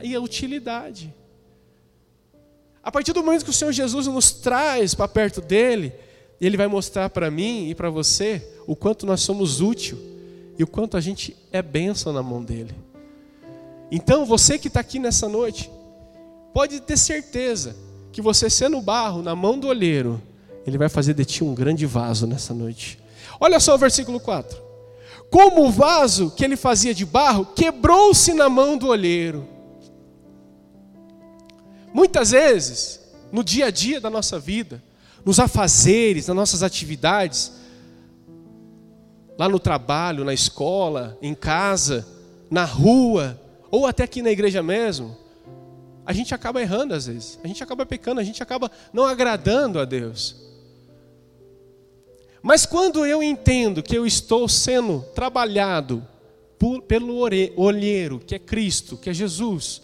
e 0.03 0.15
a 0.15 0.21
utilidade. 0.21 1.15
A 2.83 2.91
partir 2.91 3.13
do 3.13 3.23
momento 3.23 3.45
que 3.45 3.51
o 3.51 3.55
Senhor 3.55 3.73
Jesus 3.73 4.07
nos 4.07 4.33
traz 4.33 4.95
para 4.95 5.09
perto 5.09 5.41
dele, 5.41 5.93
ele 6.41 6.57
vai 6.57 6.67
mostrar 6.67 7.11
para 7.11 7.31
mim 7.31 7.69
e 7.69 7.75
para 7.75 7.91
você 7.91 8.47
o 8.67 8.75
quanto 8.75 9.07
nós 9.07 9.21
somos 9.21 9.61
útil 9.61 9.99
e 10.59 10.65
o 10.65 10.67
quanto 10.67 10.97
a 10.97 11.01
gente 11.01 11.37
é 11.53 11.63
bênção 11.63 12.13
na 12.13 12.23
mão 12.23 12.43
dele. 12.43 12.75
Então, 13.91 14.25
você 14.25 14.59
que 14.59 14.69
está 14.69 14.81
aqui 14.81 14.99
nessa 14.99 15.29
noite, 15.29 15.71
pode 16.53 16.81
ter 16.81 16.97
certeza 16.97 17.77
que 18.13 18.23
você 18.23 18.49
sendo 18.49 18.81
barro 18.81 19.23
na 19.23 19.35
mão 19.35 19.59
do 19.59 19.69
olheiro, 19.69 20.21
ele 20.67 20.79
vai 20.79 20.89
fazer 20.89 21.15
de 21.15 21.25
ti 21.25 21.45
um 21.45 21.55
grande 21.55 21.87
vaso 21.87 22.27
nessa 22.27 22.53
noite. 22.53 22.99
Olha 23.41 23.61
só 23.61 23.75
o 23.75 23.79
versículo 23.79 24.19
4. 24.21 24.69
Como 25.31 25.67
o 25.67 25.71
vaso 25.71 26.31
que 26.31 26.45
ele 26.45 26.57
fazia 26.57 26.95
de 26.95 27.05
barro 27.05 27.47
quebrou-se 27.47 28.33
na 28.33 28.49
mão 28.49 28.77
do 28.77 28.89
olheiro. 28.89 29.47
Muitas 31.93 32.31
vezes, 32.31 33.01
no 33.31 33.45
dia 33.45 33.67
a 33.67 33.71
dia 33.71 34.01
da 34.01 34.11
nossa 34.11 34.39
vida, 34.39 34.83
nos 35.25 35.39
afazeres, 35.39 36.27
nas 36.27 36.37
nossas 36.37 36.63
atividades, 36.63 37.53
lá 39.39 39.49
no 39.49 39.59
trabalho, 39.59 40.25
na 40.25 40.35
escola, 40.35 41.17
em 41.23 41.35
casa, 41.35 42.07
na 42.51 42.65
rua, 42.65 43.41
ou 43.71 43.87
até 43.87 44.05
aqui 44.05 44.23
na 44.23 44.31
igreja 44.31 44.63
mesmo, 44.63 45.17
a 46.09 46.13
gente 46.15 46.35
acaba 46.35 46.63
errando 46.63 46.95
às 46.95 47.07
vezes, 47.07 47.39
a 47.45 47.47
gente 47.47 47.63
acaba 47.63 47.85
pecando, 47.85 48.19
a 48.19 48.25
gente 48.25 48.43
acaba 48.43 48.71
não 48.95 49.05
agradando 49.05 49.79
a 49.79 49.85
Deus. 49.85 50.37
Mas 52.41 52.65
quando 52.65 53.05
eu 53.05 53.23
entendo 53.23 53.83
que 53.83 53.95
eu 53.95 54.07
estou 54.07 54.49
sendo 54.49 55.05
trabalhado 55.15 56.03
por, 56.59 56.81
pelo 56.81 57.19
olheiro, 57.57 58.19
que 58.21 58.35
é 58.35 58.39
Cristo, 58.39 58.97
que 58.97 59.11
é 59.11 59.13
Jesus, 59.13 59.83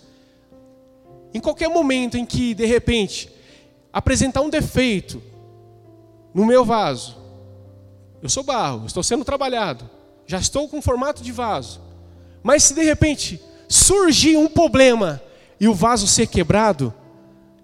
em 1.34 1.40
qualquer 1.40 1.68
momento 1.68 2.16
em 2.16 2.24
que, 2.24 2.54
de 2.54 2.64
repente, 2.64 3.30
apresentar 3.92 4.40
um 4.40 4.48
defeito 4.48 5.22
no 6.32 6.46
meu 6.46 6.64
vaso, 6.64 7.18
eu 8.22 8.30
sou 8.30 8.42
barro, 8.42 8.86
estou 8.86 9.02
sendo 9.02 9.26
trabalhado, 9.26 9.90
já 10.26 10.38
estou 10.38 10.70
com 10.70 10.80
formato 10.80 11.22
de 11.22 11.32
vaso, 11.32 11.82
mas 12.42 12.62
se 12.62 12.72
de 12.72 12.82
repente 12.82 13.38
surgir 13.68 14.38
um 14.38 14.48
problema 14.48 15.20
e 15.64 15.68
o 15.68 15.72
vaso 15.72 16.06
ser 16.06 16.26
quebrado, 16.26 16.92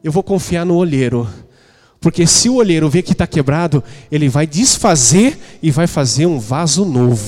eu 0.02 0.10
vou 0.10 0.22
confiar 0.22 0.64
no 0.64 0.74
olheiro. 0.74 1.28
Porque 2.00 2.26
se 2.26 2.48
o 2.48 2.54
olheiro 2.54 2.88
ver 2.88 3.02
que 3.02 3.12
está 3.12 3.26
quebrado, 3.26 3.84
ele 4.10 4.26
vai 4.26 4.46
desfazer 4.46 5.38
e 5.62 5.70
vai 5.70 5.86
fazer 5.86 6.24
um 6.24 6.40
vaso 6.40 6.86
novo. 6.86 7.22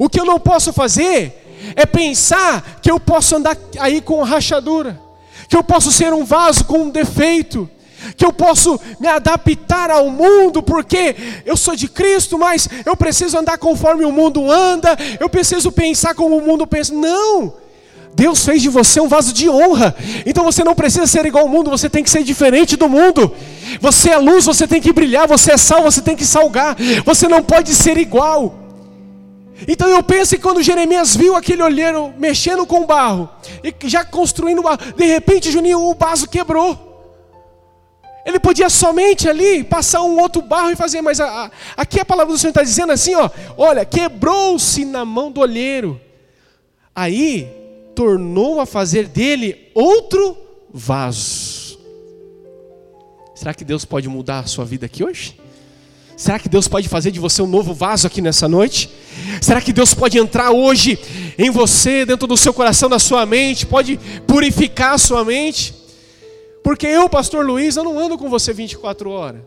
O 0.00 0.08
que 0.08 0.18
eu 0.18 0.24
não 0.24 0.40
posso 0.40 0.72
fazer 0.72 1.62
é 1.76 1.86
pensar 1.86 2.80
que 2.82 2.90
eu 2.90 2.98
posso 2.98 3.36
andar 3.36 3.56
aí 3.78 4.00
com 4.00 4.20
rachadura, 4.24 5.00
que 5.48 5.56
eu 5.56 5.62
posso 5.62 5.92
ser 5.92 6.12
um 6.12 6.24
vaso 6.24 6.64
com 6.64 6.78
um 6.78 6.90
defeito, 6.90 7.70
que 8.16 8.26
eu 8.26 8.32
posso 8.32 8.80
me 8.98 9.06
adaptar 9.06 9.92
ao 9.92 10.10
mundo, 10.10 10.60
porque 10.60 11.14
eu 11.46 11.56
sou 11.56 11.76
de 11.76 11.86
Cristo, 11.86 12.36
mas 12.36 12.68
eu 12.84 12.96
preciso 12.96 13.38
andar 13.38 13.58
conforme 13.58 14.04
o 14.04 14.10
mundo 14.10 14.50
anda, 14.50 14.98
eu 15.20 15.28
preciso 15.28 15.70
pensar 15.70 16.16
como 16.16 16.36
o 16.36 16.44
mundo 16.44 16.66
pensa. 16.66 16.92
Não! 16.92 17.59
Deus 18.14 18.44
fez 18.44 18.60
de 18.60 18.68
você 18.68 19.00
um 19.00 19.08
vaso 19.08 19.32
de 19.32 19.48
honra. 19.48 19.94
Então 20.26 20.44
você 20.44 20.62
não 20.62 20.74
precisa 20.74 21.06
ser 21.06 21.24
igual 21.26 21.44
ao 21.44 21.50
mundo, 21.50 21.70
você 21.70 21.88
tem 21.88 22.02
que 22.02 22.10
ser 22.10 22.22
diferente 22.22 22.76
do 22.76 22.88
mundo. 22.88 23.32
Você 23.80 24.10
é 24.10 24.18
luz, 24.18 24.44
você 24.44 24.66
tem 24.66 24.80
que 24.80 24.92
brilhar, 24.92 25.26
você 25.26 25.52
é 25.52 25.56
sal, 25.56 25.82
você 25.82 26.02
tem 26.02 26.16
que 26.16 26.24
salgar. 26.24 26.76
Você 27.04 27.28
não 27.28 27.42
pode 27.42 27.74
ser 27.74 27.96
igual. 27.96 28.54
Então 29.68 29.88
eu 29.88 30.02
penso 30.02 30.34
que 30.34 30.42
quando 30.42 30.62
Jeremias 30.62 31.14
viu 31.14 31.36
aquele 31.36 31.62
olheiro 31.62 32.12
mexendo 32.18 32.66
com 32.66 32.86
barro, 32.86 33.28
e 33.62 33.74
já 33.88 34.04
construindo 34.04 34.62
barro, 34.62 34.78
de 34.96 35.04
repente, 35.04 35.50
Juninho, 35.50 35.80
o 35.80 35.94
vaso 35.94 36.28
quebrou. 36.28 36.88
Ele 38.24 38.38
podia 38.38 38.68
somente 38.68 39.28
ali 39.28 39.64
passar 39.64 40.02
um 40.02 40.18
outro 40.20 40.42
barro 40.42 40.70
e 40.70 40.76
fazer, 40.76 41.00
mas 41.00 41.20
a, 41.20 41.26
a, 41.26 41.50
aqui 41.76 42.00
a 42.00 42.04
palavra 42.04 42.32
do 42.32 42.38
Senhor 42.38 42.50
está 42.50 42.62
dizendo 42.62 42.92
assim: 42.92 43.14
ó, 43.14 43.30
olha, 43.56 43.84
quebrou-se 43.84 44.84
na 44.84 45.04
mão 45.04 45.30
do 45.30 45.40
olheiro. 45.40 46.00
Aí 46.94 47.59
tornou 47.94 48.60
a 48.60 48.66
fazer 48.66 49.06
dele 49.06 49.70
outro 49.74 50.36
vaso. 50.72 51.78
Será 53.34 53.54
que 53.54 53.64
Deus 53.64 53.84
pode 53.84 54.08
mudar 54.08 54.40
a 54.40 54.46
sua 54.46 54.64
vida 54.64 54.86
aqui 54.86 55.02
hoje? 55.02 55.40
Será 56.16 56.38
que 56.38 56.50
Deus 56.50 56.68
pode 56.68 56.86
fazer 56.86 57.10
de 57.10 57.18
você 57.18 57.40
um 57.40 57.46
novo 57.46 57.72
vaso 57.72 58.06
aqui 58.06 58.20
nessa 58.20 58.46
noite? 58.46 58.90
Será 59.40 59.58
que 59.58 59.72
Deus 59.72 59.94
pode 59.94 60.18
entrar 60.18 60.50
hoje 60.50 60.98
em 61.38 61.48
você, 61.48 62.04
dentro 62.04 62.26
do 62.26 62.36
seu 62.36 62.52
coração, 62.52 62.90
da 62.90 62.98
sua 62.98 63.24
mente, 63.24 63.64
pode 63.64 63.98
purificar 64.26 64.92
a 64.92 64.98
sua 64.98 65.24
mente? 65.24 65.74
Porque 66.62 66.86
eu, 66.86 67.08
pastor 67.08 67.46
Luiz, 67.46 67.76
eu 67.76 67.84
não 67.84 67.98
ando 67.98 68.18
com 68.18 68.28
você 68.28 68.52
24 68.52 69.10
horas. 69.10 69.40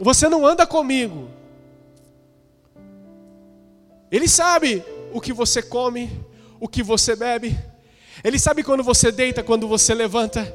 Você 0.00 0.28
não 0.28 0.44
anda 0.44 0.66
comigo. 0.66 1.28
Ele 4.10 4.26
sabe 4.26 4.82
o 5.12 5.20
que 5.20 5.32
você 5.32 5.62
come, 5.62 6.10
o 6.58 6.66
que 6.66 6.82
você 6.82 7.14
bebe, 7.14 7.56
ele 8.24 8.38
sabe 8.38 8.62
quando 8.62 8.82
você 8.82 9.12
deita, 9.12 9.42
quando 9.42 9.68
você 9.68 9.94
levanta. 9.94 10.54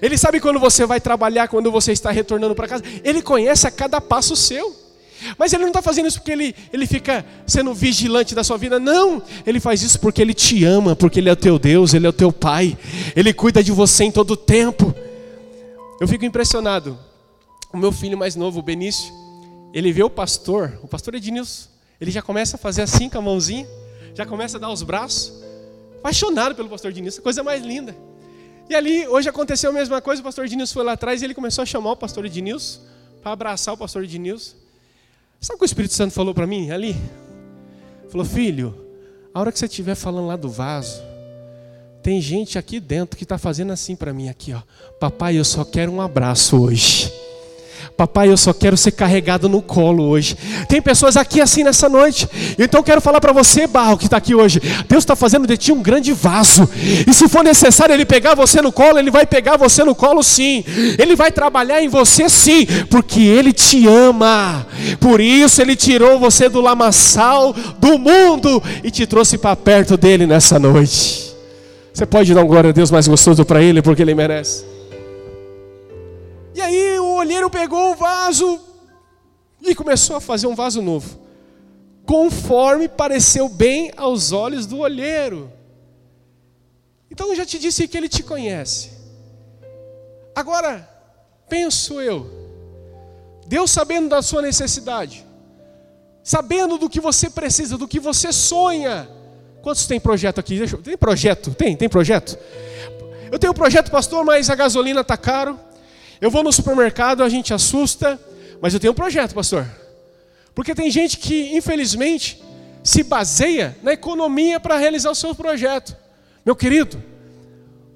Ele 0.00 0.16
sabe 0.16 0.40
quando 0.40 0.60
você 0.60 0.86
vai 0.86 1.00
trabalhar, 1.00 1.48
quando 1.48 1.70
você 1.70 1.92
está 1.92 2.10
retornando 2.10 2.54
para 2.54 2.68
casa. 2.68 2.84
Ele 3.02 3.22
conhece 3.22 3.66
a 3.66 3.70
cada 3.70 4.00
passo 4.00 4.36
seu. 4.36 4.76
Mas 5.36 5.52
ele 5.52 5.62
não 5.62 5.70
está 5.70 5.82
fazendo 5.82 6.06
isso 6.06 6.18
porque 6.18 6.32
ele, 6.32 6.54
ele 6.72 6.86
fica 6.86 7.24
sendo 7.46 7.74
vigilante 7.74 8.34
da 8.34 8.42
sua 8.42 8.56
vida. 8.56 8.78
Não, 8.78 9.22
ele 9.46 9.60
faz 9.60 9.82
isso 9.82 10.00
porque 10.00 10.22
ele 10.22 10.32
te 10.32 10.64
ama, 10.64 10.96
porque 10.96 11.20
ele 11.20 11.28
é 11.28 11.32
o 11.32 11.36
teu 11.36 11.58
Deus, 11.58 11.92
ele 11.92 12.06
é 12.06 12.08
o 12.08 12.12
teu 12.12 12.32
Pai. 12.32 12.76
Ele 13.14 13.32
cuida 13.34 13.62
de 13.62 13.70
você 13.70 14.04
em 14.04 14.10
todo 14.10 14.32
o 14.32 14.36
tempo. 14.36 14.94
Eu 16.00 16.08
fico 16.08 16.24
impressionado. 16.24 16.98
O 17.72 17.76
meu 17.76 17.92
filho 17.92 18.16
mais 18.16 18.34
novo, 18.34 18.60
o 18.60 18.62
Benício, 18.62 19.12
ele 19.72 19.92
vê 19.92 20.02
o 20.02 20.10
pastor, 20.10 20.78
o 20.82 20.88
pastor 20.88 21.14
Ednilson, 21.14 21.68
ele 22.00 22.10
já 22.10 22.22
começa 22.22 22.56
a 22.56 22.58
fazer 22.58 22.82
assim 22.82 23.08
com 23.08 23.18
a 23.18 23.22
mãozinha, 23.22 23.68
já 24.14 24.24
começa 24.24 24.56
a 24.56 24.60
dar 24.60 24.70
os 24.70 24.82
braços 24.82 25.49
apaixonado 26.00 26.54
pelo 26.54 26.68
pastor 26.68 26.92
Diniz, 26.92 27.18
coisa 27.18 27.42
mais 27.42 27.62
linda. 27.62 27.94
E 28.68 28.74
ali, 28.74 29.06
hoje 29.06 29.28
aconteceu 29.28 29.70
a 29.70 29.72
mesma 29.72 30.00
coisa, 30.00 30.20
o 30.20 30.24
pastor 30.24 30.48
Diniz 30.48 30.72
foi 30.72 30.82
lá 30.82 30.92
atrás 30.92 31.20
e 31.20 31.24
ele 31.24 31.34
começou 31.34 31.62
a 31.62 31.66
chamar 31.66 31.92
o 31.92 31.96
pastor 31.96 32.28
Diniz 32.28 32.80
para 33.22 33.32
abraçar 33.32 33.74
o 33.74 33.76
pastor 33.76 34.06
Diniz. 34.06 34.56
Sabe 35.40 35.56
o 35.56 35.58
que 35.58 35.64
o 35.64 35.66
Espírito 35.66 35.94
Santo 35.94 36.12
falou 36.12 36.34
para 36.34 36.46
mim 36.46 36.70
ali? 36.70 36.96
Falou, 38.08 38.24
filho, 38.24 38.74
a 39.32 39.40
hora 39.40 39.52
que 39.52 39.58
você 39.58 39.66
estiver 39.66 39.94
falando 39.94 40.26
lá 40.26 40.36
do 40.36 40.48
vaso, 40.48 41.02
tem 42.02 42.20
gente 42.20 42.58
aqui 42.58 42.80
dentro 42.80 43.16
que 43.16 43.24
está 43.24 43.38
fazendo 43.38 43.72
assim 43.72 43.94
para 43.94 44.12
mim 44.12 44.28
aqui, 44.28 44.52
ó. 44.52 44.62
Papai, 44.98 45.38
eu 45.38 45.44
só 45.44 45.64
quero 45.64 45.92
um 45.92 46.00
abraço 46.00 46.60
hoje. 46.60 47.12
Papai, 47.96 48.30
eu 48.30 48.36
só 48.36 48.52
quero 48.52 48.76
ser 48.76 48.92
carregado 48.92 49.48
no 49.48 49.60
colo 49.60 50.04
hoje. 50.04 50.36
Tem 50.68 50.80
pessoas 50.80 51.16
aqui 51.16 51.40
assim 51.40 51.62
nessa 51.62 51.88
noite. 51.88 52.28
Então 52.58 52.82
quero 52.82 53.00
falar 53.00 53.20
para 53.20 53.32
você, 53.32 53.66
barro, 53.66 53.98
que 53.98 54.04
está 54.04 54.16
aqui 54.16 54.34
hoje. 54.34 54.60
Deus 54.88 55.02
está 55.02 55.14
fazendo 55.14 55.46
de 55.46 55.56
ti 55.56 55.72
um 55.72 55.82
grande 55.82 56.12
vaso. 56.12 56.68
E 57.06 57.12
se 57.12 57.28
for 57.28 57.44
necessário 57.44 57.94
ele 57.94 58.04
pegar 58.04 58.34
você 58.34 58.62
no 58.62 58.72
colo, 58.72 58.98
ele 58.98 59.10
vai 59.10 59.26
pegar 59.26 59.56
você 59.56 59.84
no 59.84 59.94
colo 59.94 60.22
sim. 60.22 60.64
Ele 60.98 61.14
vai 61.14 61.30
trabalhar 61.30 61.82
em 61.82 61.88
você 61.88 62.28
sim, 62.28 62.66
porque 62.88 63.20
ele 63.20 63.52
te 63.52 63.86
ama. 63.86 64.66
Por 64.98 65.20
isso 65.20 65.60
ele 65.60 65.76
tirou 65.76 66.18
você 66.18 66.48
do 66.48 66.60
lamaçal 66.60 67.54
do 67.78 67.98
mundo 67.98 68.62
e 68.82 68.90
te 68.90 69.06
trouxe 69.06 69.36
para 69.36 69.56
perto 69.56 69.96
dele 69.96 70.26
nessa 70.26 70.58
noite. 70.58 71.30
Você 71.92 72.06
pode 72.06 72.32
dar 72.32 72.42
um 72.42 72.46
glória 72.46 72.70
a 72.70 72.72
Deus 72.72 72.90
mais 72.90 73.06
gostoso 73.06 73.44
para 73.44 73.62
ele, 73.62 73.82
porque 73.82 74.02
ele 74.02 74.14
merece. 74.14 74.64
E 76.54 76.60
aí 76.60 76.99
olheiro 77.20 77.48
pegou 77.48 77.92
o 77.92 77.94
vaso 77.94 78.60
e 79.60 79.74
começou 79.74 80.16
a 80.16 80.20
fazer 80.20 80.46
um 80.46 80.54
vaso 80.54 80.82
novo, 80.82 81.18
conforme 82.04 82.88
pareceu 82.88 83.48
bem 83.48 83.92
aos 83.96 84.32
olhos 84.32 84.66
do 84.66 84.78
olheiro. 84.78 85.52
Então 87.10 87.28
eu 87.28 87.36
já 87.36 87.46
te 87.46 87.58
disse 87.58 87.86
que 87.86 87.96
ele 87.96 88.08
te 88.08 88.22
conhece. 88.22 88.90
Agora, 90.34 90.88
penso 91.48 92.00
eu, 92.00 92.30
Deus 93.46 93.70
sabendo 93.70 94.08
da 94.08 94.22
sua 94.22 94.42
necessidade, 94.42 95.26
sabendo 96.22 96.78
do 96.78 96.88
que 96.88 97.00
você 97.00 97.28
precisa, 97.28 97.76
do 97.76 97.88
que 97.88 98.00
você 98.00 98.32
sonha, 98.32 99.08
Quantos 99.62 99.86
tem 99.86 100.00
projeto 100.00 100.40
aqui? 100.40 100.58
Deixa 100.58 100.76
eu... 100.76 100.82
Tem 100.82 100.96
projeto? 100.96 101.54
Tem? 101.54 101.76
Tem 101.76 101.88
projeto? 101.88 102.38
Eu 103.30 103.38
tenho 103.38 103.52
um 103.52 103.54
projeto, 103.54 103.90
pastor, 103.90 104.24
mas 104.24 104.48
a 104.48 104.54
gasolina 104.54 105.02
está 105.02 105.16
caro. 105.16 105.58
Eu 106.20 106.30
vou 106.30 106.42
no 106.42 106.52
supermercado, 106.52 107.22
a 107.22 107.28
gente 107.28 107.54
assusta, 107.54 108.20
mas 108.60 108.74
eu 108.74 108.80
tenho 108.80 108.92
um 108.92 108.96
projeto, 108.96 109.34
pastor. 109.34 109.66
Porque 110.54 110.74
tem 110.74 110.90
gente 110.90 111.16
que, 111.16 111.56
infelizmente, 111.56 112.42
se 112.82 113.02
baseia 113.02 113.76
na 113.82 113.92
economia 113.92 114.60
para 114.60 114.76
realizar 114.76 115.10
o 115.10 115.14
seu 115.14 115.34
projeto. 115.34 115.96
Meu 116.44 116.54
querido, 116.54 117.02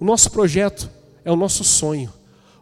o 0.00 0.04
nosso 0.04 0.30
projeto 0.30 0.88
é 1.24 1.30
o 1.30 1.36
nosso 1.36 1.64
sonho. 1.64 2.12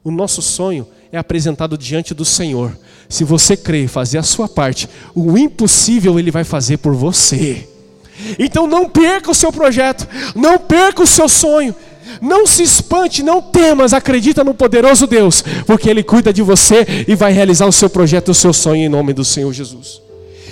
O 0.02 0.11
nosso 0.11 0.42
sonho 0.42 0.88
é 1.12 1.19
apresentado 1.19 1.78
diante 1.78 2.14
do 2.14 2.25
Senhor. 2.25 2.76
Se 3.09 3.23
você 3.23 3.59
e 3.75 3.87
fazer 3.87 4.19
a 4.19 4.23
sua 4.23 4.49
parte, 4.49 4.88
o 5.14 5.37
impossível 5.37 6.19
Ele 6.19 6.31
vai 6.31 6.45
fazer 6.45 6.78
por 6.78 6.95
você. 6.95 7.69
Então 8.38 8.66
não 8.66 8.88
perca 8.88 9.31
o 9.31 9.35
seu 9.35 9.52
projeto, 9.52 10.09
não 10.35 10.59
perca 10.59 11.02
o 11.02 11.07
seu 11.07 11.28
sonho. 11.28 11.75
Não 12.21 12.47
se 12.47 12.62
espante, 12.62 13.23
não 13.23 13.40
temas, 13.40 13.92
acredita 13.92 14.44
no 14.44 14.54
poderoso 14.54 15.06
Deus, 15.06 15.42
porque 15.66 15.88
Ele 15.88 16.02
cuida 16.02 16.32
de 16.32 16.42
você 16.42 17.04
e 17.06 17.14
vai 17.14 17.32
realizar 17.32 17.66
o 17.66 17.73
seu 17.73 17.88
projeto, 17.88 18.30
o 18.30 18.35
seu 18.35 18.52
sonho 18.52 18.85
em 18.85 18.88
nome 18.88 19.12
do 19.12 19.25
Senhor 19.25 19.52
Jesus. 19.52 20.02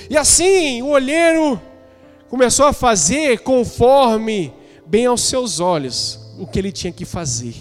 E 0.09 0.17
assim 0.17 0.83
o 0.83 0.89
olheiro 0.89 1.61
começou 2.29 2.67
a 2.67 2.73
fazer 2.73 3.41
conforme 3.41 4.53
bem 4.87 5.07
aos 5.07 5.23
seus 5.23 5.61
olhos 5.61 6.19
o 6.39 6.47
que 6.47 6.59
ele 6.59 6.73
tinha 6.73 6.93
que 6.93 7.05
fazer. 7.05 7.55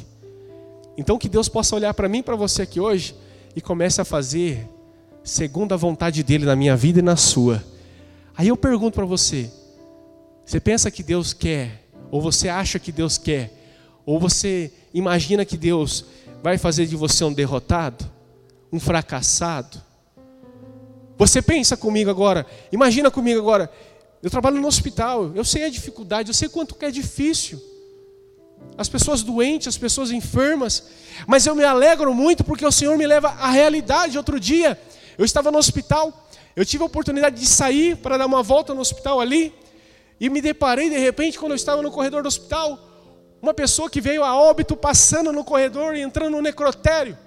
Então 0.98 1.18
que 1.18 1.30
Deus 1.30 1.48
possa 1.48 1.76
olhar 1.76 1.94
para 1.94 2.10
mim 2.10 2.20
e 2.20 2.24
para 2.24 2.36
você 2.36 2.64
aqui 2.64 2.80
hoje 2.80 3.16
e 3.56 3.62
comece 3.62 4.02
a 4.02 4.06
fazer 4.06 4.68
segundo 5.24 5.74
a 5.74 5.78
vontade 5.78 6.24
dele 6.24 6.46
na 6.46 6.56
minha 6.56 6.76
vida 6.76 7.00
e 7.00 7.04
na 7.04 7.16
sua. 7.16 7.64
Aí 8.36 8.48
eu 8.48 8.58
pergunto 8.58 8.96
para 8.96 9.06
você: 9.06 9.50
você 10.46 10.60
pensa 10.60 10.90
que 10.90 11.04
Deus 11.04 11.34
quer, 11.34 11.84
ou 12.10 12.22
você 12.22 12.50
acha 12.50 12.80
que 12.80 12.92
Deus 12.92 13.18
quer, 13.18 13.52
ou 14.06 14.20
você 14.20 14.72
imagina 14.94 15.46
que 15.46 15.58
Deus 15.58 16.06
vai 16.42 16.58
fazer 16.58 16.86
de 16.86 16.96
você 16.96 17.24
um 17.24 17.34
derrotado, 17.34 18.10
um 18.72 18.80
fracassado? 18.80 19.82
Você 21.18 21.42
pensa 21.42 21.76
comigo 21.76 22.10
agora, 22.10 22.46
imagina 22.72 23.12
comigo 23.12 23.40
agora, 23.40 23.70
eu 24.24 24.30
trabalho 24.30 24.60
no 24.60 24.68
hospital, 24.68 25.32
eu 25.36 25.44
sei 25.44 25.66
a 25.66 25.70
dificuldade, 25.70 26.30
eu 26.30 26.34
sei 26.34 26.50
quanto 26.50 26.76
que 26.76 26.86
é 26.86 26.92
difícil. 26.92 27.62
As 28.78 28.88
pessoas 28.90 29.24
doentes, 29.24 29.68
as 29.68 29.78
pessoas 29.78 30.12
enfermas, 30.12 30.84
mas 31.28 31.46
eu 31.46 31.56
me 31.56 31.64
alegro 31.64 32.14
muito 32.14 32.44
porque 32.44 32.66
o 32.66 32.72
Senhor 32.72 32.98
me 32.98 33.06
leva 33.06 33.30
à 33.30 33.50
realidade. 33.50 34.18
Outro 34.18 34.40
dia, 34.40 34.80
eu 35.18 35.26
estava 35.26 35.52
no 35.52 35.58
hospital, 35.58 36.30
eu 36.56 36.66
tive 36.66 36.84
a 36.84 36.86
oportunidade 36.86 37.40
de 37.40 37.46
sair 37.46 37.98
para 37.98 38.18
dar 38.18 38.26
uma 38.26 38.42
volta 38.42 38.74
no 38.74 38.82
hospital 38.82 39.20
ali, 39.20 39.54
e 40.20 40.30
me 40.30 40.42
deparei 40.42 40.90
de 40.90 40.98
repente, 40.98 41.40
quando 41.40 41.54
eu 41.54 41.56
estava 41.56 41.82
no 41.82 41.92
corredor 41.92 42.24
do 42.24 42.28
hospital, 42.28 42.78
uma 43.42 43.54
pessoa 43.54 43.90
que 43.90 44.02
veio 44.02 44.24
a 44.24 44.36
óbito 44.36 44.76
passando 44.76 45.32
no 45.32 45.44
corredor 45.44 45.96
e 45.96 46.02
entrando 46.02 46.32
no 46.32 46.42
necrotério. 46.42 47.18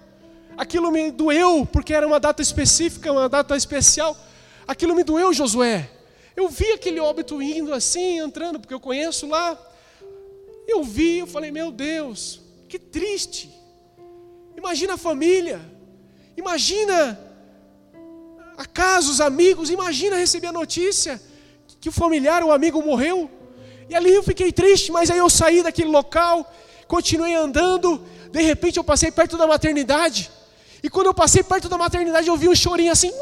Aquilo 0.57 0.90
me 0.90 1.11
doeu, 1.11 1.66
porque 1.66 1.95
era 1.95 2.07
uma 2.07 2.21
data 2.21 2.42
específica, 2.42 3.11
uma 3.11 3.28
data 3.28 3.57
especial. 3.57 4.16
Aquilo 4.66 4.95
me 4.95 5.02
doeu, 5.02 5.33
Josué. 5.33 5.90
Eu 6.37 6.49
vi 6.49 6.71
aquele 6.73 7.00
óbito 7.00 7.40
indo 7.42 7.73
assim, 7.73 8.19
entrando, 8.19 8.61
porque 8.61 8.75
eu 8.75 8.81
conheço 8.81 9.26
lá. 9.26 9.59
Eu 10.66 10.83
vi, 10.85 11.19
eu 11.19 11.26
falei, 11.26 11.50
meu 11.50 11.71
Deus, 11.71 12.40
que 12.69 12.78
triste. 12.78 13.50
Imagina 14.57 14.95
a 14.95 14.99
família, 14.99 15.61
imagina 16.37 17.19
a 18.57 18.99
os 18.99 19.21
amigos, 19.21 19.71
imagina 19.71 20.16
receber 20.16 20.49
a 20.49 20.52
notícia 20.52 21.21
que 21.81 21.88
o 21.88 21.92
familiar, 21.92 22.45
o 22.45 22.52
amigo 22.52 22.81
morreu. 22.81 23.28
E 23.92 23.94
ali 23.94 24.14
eu 24.14 24.22
fiquei 24.22 24.50
triste, 24.50 24.90
mas 24.90 25.11
aí 25.11 25.18
eu 25.18 25.28
saí 25.28 25.62
daquele 25.62 25.90
local, 25.90 26.50
continuei 26.88 27.34
andando, 27.34 28.00
de 28.32 28.40
repente 28.40 28.78
eu 28.78 28.82
passei 28.82 29.12
perto 29.12 29.37
da 29.37 29.46
maternidade. 29.46 30.30
E 30.82 30.88
quando 30.88 31.08
eu 31.08 31.14
passei 31.14 31.42
perto 31.42 31.68
da 31.68 31.76
maternidade, 31.76 32.26
eu 32.26 32.34
vi 32.34 32.49
um 32.49 32.54
chorinho 32.54 32.90
assim. 32.90 33.12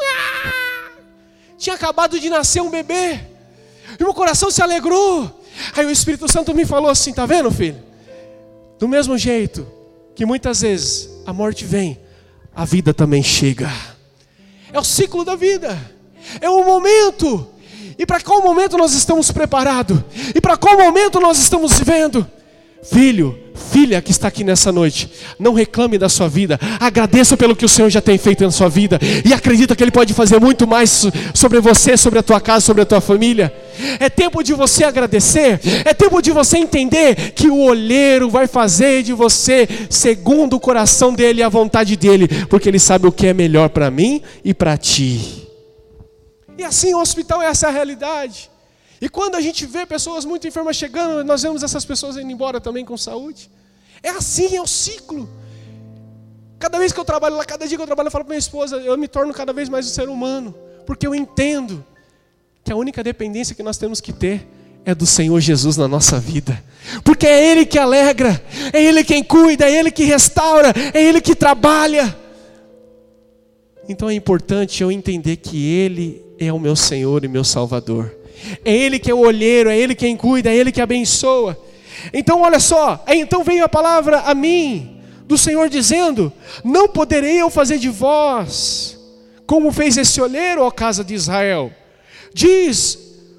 Tinha 1.59 1.75
acabado 1.75 2.21
de 2.21 2.31
nascer 2.31 2.63
um 2.63 2.71
bebê. 2.71 3.19
E 3.99 4.03
meu 4.05 4.15
coração 4.15 4.49
se 4.49 4.63
alegrou. 4.63 5.43
Aí 5.77 5.85
o 5.85 5.91
Espírito 5.91 6.31
Santo 6.31 6.55
me 6.55 6.65
falou 6.65 6.89
assim: 6.89 7.13
tá 7.13 7.27
vendo, 7.27 7.51
filho? 7.51 7.83
Do 8.79 8.87
mesmo 8.87 9.19
jeito 9.19 9.67
que 10.15 10.25
muitas 10.25 10.61
vezes 10.61 11.11
a 11.27 11.33
morte 11.33 11.65
vem, 11.65 11.99
a 12.55 12.65
vida 12.65 12.95
também 12.95 13.25
chega. 13.25 13.69
É 14.73 14.79
o 14.79 14.85
ciclo 14.85 15.25
da 15.25 15.35
vida. 15.35 15.77
É 16.41 16.49
o 16.49 16.65
momento 16.65 17.50
e 18.01 18.07
para 18.07 18.19
qual 18.19 18.43
momento 18.43 18.79
nós 18.79 18.95
estamos 18.95 19.31
preparados? 19.31 19.99
E 20.35 20.41
para 20.41 20.57
qual 20.57 20.79
momento 20.79 21.21
nós 21.21 21.39
estamos 21.39 21.79
vivendo? 21.79 22.27
Filho, 22.83 23.39
filha 23.71 24.01
que 24.01 24.11
está 24.11 24.29
aqui 24.29 24.43
nessa 24.43 24.73
noite, 24.73 25.11
não 25.39 25.53
reclame 25.53 25.99
da 25.99 26.09
sua 26.09 26.27
vida, 26.27 26.59
agradeça 26.81 27.37
pelo 27.37 27.55
que 27.55 27.67
o 27.67 27.69
Senhor 27.69 27.91
já 27.91 28.01
tem 28.01 28.17
feito 28.17 28.43
na 28.43 28.51
sua 28.51 28.71
vida 28.71 28.99
e 29.23 29.35
acredita 29.35 29.77
que 29.77 29.85
Ele 29.85 29.91
pode 29.91 30.15
fazer 30.15 30.41
muito 30.41 30.67
mais 30.67 31.09
sobre 31.35 31.61
você, 31.61 31.95
sobre 31.95 32.19
a 32.19 32.23
tua 32.23 32.41
casa, 32.41 32.65
sobre 32.65 32.81
a 32.81 32.87
tua 32.87 33.03
família. 33.03 33.55
É 33.99 34.09
tempo 34.09 34.43
de 34.43 34.55
você 34.55 34.83
agradecer, 34.83 35.61
é 35.85 35.93
tempo 35.93 36.23
de 36.23 36.31
você 36.31 36.57
entender 36.57 37.33
que 37.33 37.49
o 37.49 37.61
olheiro 37.61 38.31
vai 38.31 38.47
fazer 38.47 39.03
de 39.03 39.13
você 39.13 39.69
segundo 39.91 40.57
o 40.57 40.61
coração 40.61 41.13
dele 41.13 41.41
e 41.41 41.43
a 41.43 41.51
vontade 41.51 41.99
dele, 41.99 42.27
porque 42.47 42.67
Ele 42.67 42.79
sabe 42.79 43.07
o 43.07 43.13
que 43.13 43.27
é 43.27 43.35
melhor 43.35 43.69
para 43.69 43.91
mim 43.91 44.23
e 44.43 44.55
para 44.55 44.79
ti. 44.79 45.50
E 46.61 46.65
assim 46.65 46.93
o 46.93 47.01
hospital 47.01 47.41
é 47.41 47.47
essa 47.47 47.71
realidade. 47.71 48.51
E 49.01 49.09
quando 49.09 49.35
a 49.35 49.41
gente 49.41 49.65
vê 49.65 49.87
pessoas 49.87 50.27
muito 50.27 50.47
enfermas 50.47 50.77
chegando, 50.77 51.25
nós 51.25 51.43
vemos 51.43 51.63
essas 51.63 51.87
pessoas 51.87 52.19
indo 52.19 52.31
embora 52.31 52.61
também 52.61 52.85
com 52.85 52.99
saúde. 52.99 53.51
É 54.03 54.11
assim, 54.11 54.55
é 54.55 54.61
o 54.61 54.67
ciclo. 54.67 55.27
Cada 56.59 56.79
vez 56.79 56.93
que 56.93 57.01
eu 57.01 57.05
trabalho 57.05 57.37
lá, 57.37 57.47
cada 57.47 57.67
dia 57.67 57.79
que 57.79 57.83
eu 57.83 57.87
trabalho, 57.87 58.09
eu 58.09 58.11
falo 58.11 58.27
para 58.27 58.33
minha 58.33 58.39
esposa, 58.39 58.77
eu 58.77 58.99
me 58.99 59.09
torno 59.09 59.33
cada 59.33 59.55
vez 59.55 59.71
mais 59.71 59.87
um 59.87 59.89
ser 59.89 60.11
humano, 60.11 60.55
porque 60.85 61.07
eu 61.07 61.15
entendo 61.15 61.83
que 62.63 62.71
a 62.71 62.77
única 62.77 63.03
dependência 63.03 63.55
que 63.55 63.63
nós 63.63 63.79
temos 63.79 63.99
que 63.99 64.13
ter 64.13 64.47
é 64.85 64.95
do 64.95 65.07
Senhor 65.07 65.41
Jesus 65.41 65.79
na 65.79 65.89
nossa 65.89 66.21
vida. 66.21 66.63
Porque 67.03 67.27
é 67.27 67.53
Ele 67.53 67.65
que 67.65 67.79
alegra, 67.79 68.39
é 68.71 68.85
Ele 68.85 69.03
quem 69.03 69.25
cuida, 69.25 69.65
é 69.65 69.79
Ele 69.79 69.91
que 69.91 70.05
restaura, 70.05 70.75
é 70.93 71.03
Ele 71.03 71.23
que 71.23 71.35
trabalha. 71.35 72.15
Então 73.91 74.09
é 74.09 74.15
importante 74.15 74.85
eu 74.85 74.93
entender 74.93 75.39
que 75.39 75.67
Ele 75.67 76.25
é 76.39 76.53
o 76.53 76.61
meu 76.61 76.77
Senhor 76.77 77.25
e 77.25 77.29
meu 77.29 77.43
Salvador. 77.43 78.17
É 78.65 78.73
Ele 78.73 79.01
que 79.01 79.11
é 79.11 79.15
o 79.15 79.19
olheiro, 79.19 79.69
é 79.69 79.77
Ele 79.77 79.97
quem 79.97 80.17
cuida, 80.17 80.49
é 80.49 80.55
Ele 80.55 80.71
que 80.71 80.81
abençoa. 80.81 81.59
Então, 82.13 82.43
olha 82.43 82.61
só, 82.61 83.05
então 83.09 83.43
veio 83.43 83.65
a 83.65 83.69
palavra 83.69 84.21
a 84.21 84.33
mim, 84.33 85.03
do 85.25 85.37
Senhor 85.37 85.69
dizendo: 85.69 86.33
Não 86.63 86.87
poderei 86.87 87.43
eu 87.43 87.51
fazer 87.51 87.79
de 87.79 87.89
vós, 87.89 88.97
como 89.45 89.73
fez 89.73 89.97
esse 89.97 90.21
olheiro, 90.21 90.63
ó 90.63 90.71
casa 90.71 91.03
de 91.03 91.15
Israel. 91.15 91.73
Diz 92.33 92.97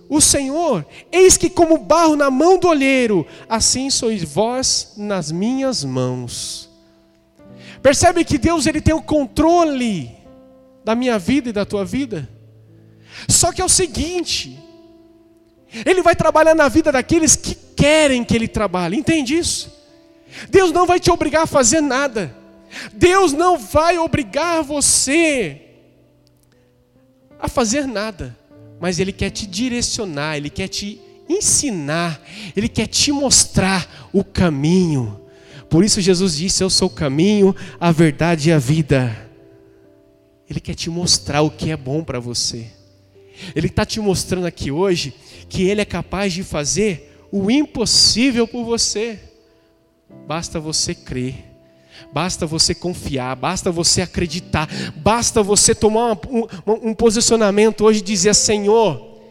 o 0.10 0.20
Senhor: 0.20 0.86
Eis 1.14 1.38
que, 1.38 1.50
como 1.50 1.78
barro 1.78 2.18
na 2.18 2.30
mão 2.30 2.60
do 2.60 2.68
olheiro, 2.68 3.26
assim 3.48 3.90
sois 3.90 4.22
vós 4.22 4.96
nas 4.98 5.32
minhas 5.32 5.86
mãos. 5.86 6.70
Percebe 7.82 8.26
que 8.26 8.38
Deus 8.38 8.68
ele 8.68 8.82
tem 8.82 8.94
o 8.94 9.02
controle 9.02 10.20
da 10.84 10.96
minha 10.96 11.18
vida 11.20 11.50
e 11.50 11.54
da 11.54 11.66
tua 11.66 11.86
vida? 11.86 12.28
Só 13.28 13.52
que 13.52 13.62
é 13.62 13.66
o 13.66 13.70
seguinte: 13.70 14.60
Ele 15.86 16.02
vai 16.02 16.16
trabalhar 16.16 16.56
na 16.56 16.68
vida 16.68 16.92
daqueles 16.92 17.36
que 17.36 17.56
querem 17.56 18.24
que 18.24 18.36
Ele 18.36 18.48
trabalhe, 18.48 18.98
entende 18.98 19.38
isso? 19.38 19.72
Deus 20.50 20.72
não 20.72 20.86
vai 20.86 21.00
te 21.00 21.12
obrigar 21.12 21.44
a 21.44 21.48
fazer 21.48 21.82
nada, 21.82 22.36
Deus 22.94 23.34
não 23.34 23.58
vai 23.58 23.98
obrigar 23.98 24.64
você 24.64 25.62
a 27.40 27.48
fazer 27.48 27.86
nada, 27.86 28.38
mas 28.80 29.00
Ele 29.00 29.12
quer 29.12 29.30
te 29.30 29.46
direcionar, 29.46 30.38
Ele 30.38 30.50
quer 30.50 30.68
te 30.68 31.02
ensinar, 31.28 32.22
Ele 32.56 32.70
quer 32.70 32.88
te 32.88 33.12
mostrar 33.12 34.10
o 34.14 34.24
caminho. 34.24 35.20
Por 35.70 35.84
isso 35.84 36.02
Jesus 36.02 36.36
disse: 36.36 36.64
Eu 36.64 36.70
sou 36.70 36.88
o 36.88 36.92
caminho, 36.92 37.56
a 37.80 37.92
verdade 37.92 38.50
e 38.50 38.52
a 38.52 38.60
vida. 38.60 39.31
Ele 40.52 40.60
quer 40.60 40.76
te 40.76 40.90
mostrar 40.90 41.42
o 41.44 41.50
que 41.50 41.72
é 41.72 41.78
bom 41.78 42.04
para 42.04 42.20
você. 42.20 42.68
Ele 43.56 43.68
está 43.68 43.86
te 43.86 44.02
mostrando 44.02 44.46
aqui 44.46 44.70
hoje 44.70 45.16
que 45.48 45.64
Ele 45.64 45.80
é 45.80 45.86
capaz 45.86 46.34
de 46.34 46.44
fazer 46.44 47.26
o 47.32 47.50
impossível 47.50 48.46
por 48.46 48.66
você. 48.66 49.18
Basta 50.28 50.60
você 50.60 50.94
crer, 50.94 51.36
basta 52.12 52.46
você 52.46 52.76
confiar, 52.76 53.34
basta 53.34 53.72
você 53.72 54.02
acreditar, 54.02 54.68
basta 54.98 55.42
você 55.42 55.74
tomar 55.74 56.18
um, 56.30 56.42
um, 56.68 56.90
um 56.90 56.94
posicionamento 56.94 57.86
hoje 57.86 58.00
e 58.00 58.04
dizer: 58.04 58.36
Senhor, 58.36 59.22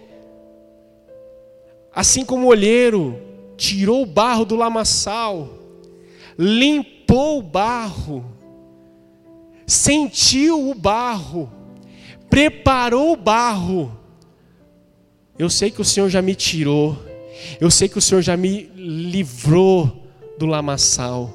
assim 1.94 2.24
como 2.24 2.46
o 2.46 2.48
olheiro 2.48 3.20
tirou 3.58 4.04
o 4.04 4.06
barro 4.06 4.46
do 4.46 4.56
lamaçal, 4.56 5.50
limpou 6.38 7.40
o 7.40 7.42
barro, 7.42 8.39
sentiu 9.70 10.70
o 10.70 10.74
barro, 10.74 11.50
preparou 12.28 13.12
o 13.12 13.16
barro, 13.16 14.00
eu 15.40 15.48
sei 15.48 15.70
que 15.70 15.80
o 15.80 15.84
Senhor 15.86 16.10
já 16.10 16.20
me 16.20 16.34
tirou. 16.34 17.02
Eu 17.58 17.70
sei 17.70 17.88
que 17.88 17.96
o 17.96 18.00
Senhor 18.02 18.20
já 18.20 18.36
me 18.36 18.70
livrou 18.76 20.06
do 20.38 20.44
lamaçal. 20.44 21.34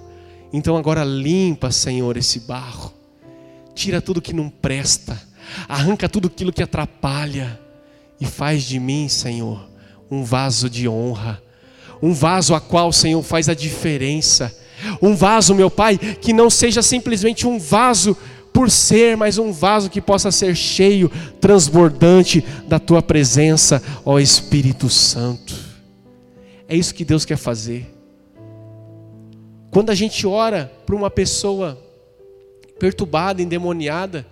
Então 0.53 0.77
agora 0.77 1.03
limpa, 1.03 1.71
Senhor, 1.71 2.15
esse 2.15 2.41
barro. 2.41 2.93
Tira 3.73 3.99
tudo 3.99 4.21
que 4.21 4.31
não 4.31 4.47
presta. 4.47 5.19
Arranca 5.67 6.07
tudo 6.07 6.27
aquilo 6.27 6.53
que 6.53 6.61
atrapalha. 6.61 7.59
E 8.21 8.27
faz 8.27 8.63
de 8.63 8.79
mim, 8.79 9.09
Senhor, 9.09 9.67
um 10.11 10.23
vaso 10.23 10.69
de 10.69 10.87
honra. 10.87 11.41
Um 11.99 12.13
vaso 12.13 12.53
a 12.53 12.61
qual, 12.61 12.93
Senhor, 12.93 13.23
faz 13.23 13.49
a 13.49 13.55
diferença. 13.55 14.55
Um 15.01 15.15
vaso, 15.15 15.55
meu 15.55 15.69
Pai, 15.69 15.97
que 15.97 16.33
não 16.33 16.49
seja 16.49 16.81
simplesmente 16.81 17.47
um 17.47 17.57
vaso 17.59 18.17
por 18.53 18.71
ser, 18.71 19.17
mas 19.17 19.37
um 19.37 19.51
vaso 19.51 19.89
que 19.89 19.99
possa 19.99 20.31
ser 20.31 20.55
cheio, 20.55 21.11
transbordante 21.41 22.41
da 22.67 22.79
tua 22.79 23.01
presença, 23.01 23.83
ó 24.05 24.17
Espírito 24.17 24.89
Santo. 24.89 25.53
É 26.67 26.75
isso 26.75 26.93
que 26.93 27.03
Deus 27.03 27.25
quer 27.25 27.37
fazer. 27.37 27.93
Quando 29.71 29.89
a 29.89 29.93
gente 29.93 30.25
ora 30.25 30.71
para 30.85 30.95
uma 30.95 31.11
pessoa 31.11 31.77
perturbada, 32.79 33.41
endemoniada, 33.41 34.25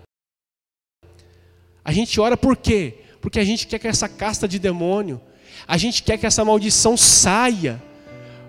a 1.84 1.92
gente 1.92 2.20
ora 2.20 2.38
por 2.38 2.56
quê? 2.56 3.00
Porque 3.20 3.40
a 3.40 3.44
gente 3.44 3.68
quer 3.68 3.78
que 3.78 3.88
essa 3.90 4.08
casta 4.08 4.48
de 4.48 4.58
demônio, 4.58 5.20
a 5.68 5.78
gente 5.78 6.02
quer 6.02 6.18
que 6.18 6.26
essa 6.26 6.46
maldição 6.46 6.96
saia, 6.96 7.82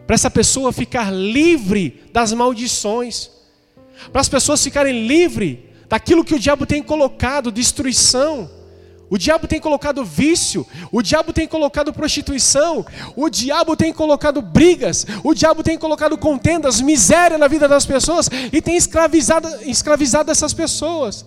para 0.06 0.14
essa 0.14 0.30
pessoa 0.30 0.72
ficar 0.72 1.10
livre 1.10 2.02
das 2.12 2.32
maldições, 2.32 3.30
para 4.12 4.20
as 4.20 4.28
pessoas 4.28 4.62
ficarem 4.62 5.06
livres 5.06 5.58
daquilo 5.88 6.24
que 6.24 6.34
o 6.34 6.38
diabo 6.38 6.66
tem 6.66 6.82
colocado, 6.82 7.52
destruição. 7.52 8.50
O 9.10 9.18
diabo 9.18 9.46
tem 9.46 9.60
colocado 9.60 10.04
vício, 10.04 10.66
o 10.90 11.02
diabo 11.02 11.32
tem 11.32 11.46
colocado 11.46 11.92
prostituição, 11.92 12.84
o 13.14 13.28
diabo 13.28 13.76
tem 13.76 13.92
colocado 13.92 14.40
brigas, 14.40 15.06
o 15.22 15.34
diabo 15.34 15.62
tem 15.62 15.76
colocado 15.76 16.16
contendas, 16.16 16.80
miséria 16.80 17.36
na 17.36 17.46
vida 17.46 17.68
das 17.68 17.84
pessoas 17.84 18.30
e 18.52 18.62
tem 18.62 18.76
escravizado, 18.76 19.48
escravizado 19.66 20.30
essas 20.30 20.54
pessoas. 20.54 21.24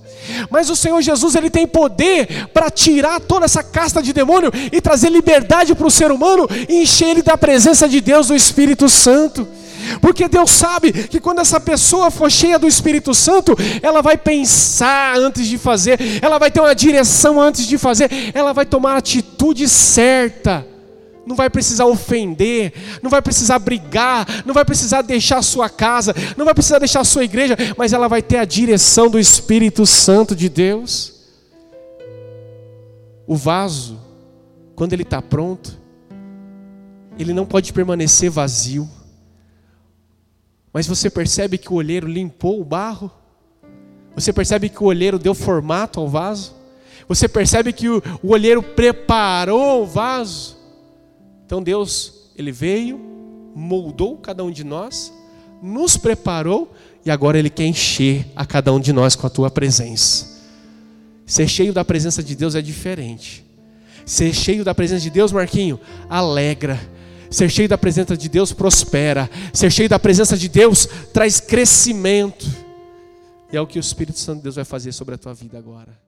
Mas 0.49 0.69
o 0.69 0.75
Senhor 0.75 1.01
Jesus 1.01 1.35
ele 1.35 1.49
tem 1.49 1.67
poder 1.67 2.47
para 2.47 2.69
tirar 2.69 3.19
toda 3.19 3.45
essa 3.45 3.61
casta 3.61 4.01
de 4.01 4.11
demônio 4.11 4.51
e 4.71 4.81
trazer 4.81 5.09
liberdade 5.09 5.75
para 5.75 5.87
o 5.87 5.91
ser 5.91 6.11
humano 6.11 6.47
e 6.67 6.81
encher 6.81 7.09
ele 7.09 7.21
da 7.21 7.37
presença 7.37 7.87
de 7.87 8.01
Deus, 8.01 8.27
do 8.27 8.35
Espírito 8.35 8.89
Santo. 8.89 9.47
Porque 10.01 10.27
Deus 10.27 10.51
sabe 10.51 10.91
que 10.91 11.19
quando 11.19 11.39
essa 11.39 11.59
pessoa 11.59 12.11
for 12.11 12.31
cheia 12.31 12.59
do 12.59 12.67
Espírito 12.67 13.13
Santo, 13.13 13.55
ela 13.81 14.01
vai 14.01 14.17
pensar 14.17 15.17
antes 15.17 15.47
de 15.47 15.57
fazer, 15.57 15.99
ela 16.21 16.37
vai 16.37 16.51
ter 16.51 16.59
uma 16.59 16.75
direção 16.75 17.41
antes 17.41 17.67
de 17.67 17.77
fazer, 17.77 18.09
ela 18.33 18.53
vai 18.53 18.65
tomar 18.65 18.93
a 18.93 18.97
atitude 18.97 19.67
certa. 19.67 20.65
Não 21.25 21.35
vai 21.35 21.49
precisar 21.49 21.85
ofender, 21.85 22.71
não 23.01 23.09
vai 23.09 23.21
precisar 23.21 23.59
brigar, 23.59 24.25
não 24.45 24.53
vai 24.53 24.63
precisar 24.63 25.01
deixar 25.01 25.39
a 25.39 25.41
sua 25.41 25.69
casa, 25.69 26.15
não 26.37 26.45
vai 26.45 26.53
precisar 26.53 26.79
deixar 26.79 27.01
a 27.01 27.03
sua 27.03 27.25
igreja, 27.25 27.57
mas 27.77 27.91
ela 27.91 28.07
vai 28.07 28.21
ter 28.21 28.37
a 28.37 28.45
direção 28.45 29.09
do 29.09 29.19
Espírito 29.19 29.85
Santo 29.85 30.33
de 30.33 30.47
Deus. 30.47 31.13
O 33.27 33.35
vaso, 33.35 33.99
quando 34.73 34.93
ele 34.93 35.03
está 35.03 35.21
pronto, 35.21 35.77
ele 37.19 37.33
não 37.33 37.45
pode 37.45 37.73
permanecer 37.73 38.29
vazio. 38.29 38.87
Mas 40.77 40.85
você 40.85 41.09
percebe 41.09 41.57
que 41.57 41.73
o 41.73 41.75
olheiro 41.77 42.07
limpou 42.07 42.61
o 42.61 42.63
barro? 42.63 43.11
Você 44.13 44.31
percebe 44.31 44.69
que 44.69 44.83
o 44.83 44.85
olheiro 44.85 45.17
deu 45.17 45.33
formato 45.33 45.99
ao 45.99 46.07
vaso? 46.07 46.53
Você 47.07 47.27
percebe 47.27 47.73
que 47.73 47.89
o, 47.89 47.99
o 48.21 48.29
olheiro 48.29 48.61
preparou 48.61 49.81
o 49.81 49.87
vaso? 49.87 50.55
Então 51.43 51.63
Deus, 51.63 52.29
Ele 52.37 52.51
veio, 52.51 52.99
moldou 53.55 54.17
cada 54.17 54.43
um 54.43 54.51
de 54.51 54.63
nós, 54.63 55.11
nos 55.63 55.97
preparou 55.97 56.71
e 57.03 57.09
agora 57.09 57.39
Ele 57.39 57.49
quer 57.49 57.65
encher 57.65 58.27
a 58.35 58.45
cada 58.45 58.71
um 58.71 58.79
de 58.79 58.93
nós 58.93 59.15
com 59.15 59.25
a 59.25 59.31
tua 59.31 59.49
presença. 59.49 60.27
Ser 61.25 61.47
cheio 61.47 61.73
da 61.73 61.83
presença 61.83 62.21
de 62.21 62.35
Deus 62.35 62.53
é 62.53 62.61
diferente. 62.61 63.43
Ser 64.05 64.31
cheio 64.31 64.63
da 64.63 64.75
presença 64.75 65.01
de 65.01 65.09
Deus, 65.09 65.31
Marquinho, 65.31 65.79
alegra 66.07 66.79
Ser 67.29 67.49
cheio 67.49 67.67
da 67.67 67.77
presença 67.77 68.15
de 68.15 68.29
Deus 68.29 68.53
prospera. 68.53 69.29
Ser 69.53 69.71
cheio 69.71 69.89
da 69.89 69.99
presença 69.99 70.37
de 70.37 70.47
Deus 70.47 70.87
traz 71.13 71.39
crescimento. 71.39 72.45
E 73.51 73.57
é 73.57 73.61
o 73.61 73.67
que 73.67 73.79
o 73.79 73.81
Espírito 73.81 74.19
Santo 74.19 74.37
de 74.37 74.43
Deus 74.43 74.55
vai 74.55 74.65
fazer 74.65 74.91
sobre 74.91 75.15
a 75.15 75.17
tua 75.17 75.33
vida 75.33 75.57
agora. 75.57 76.06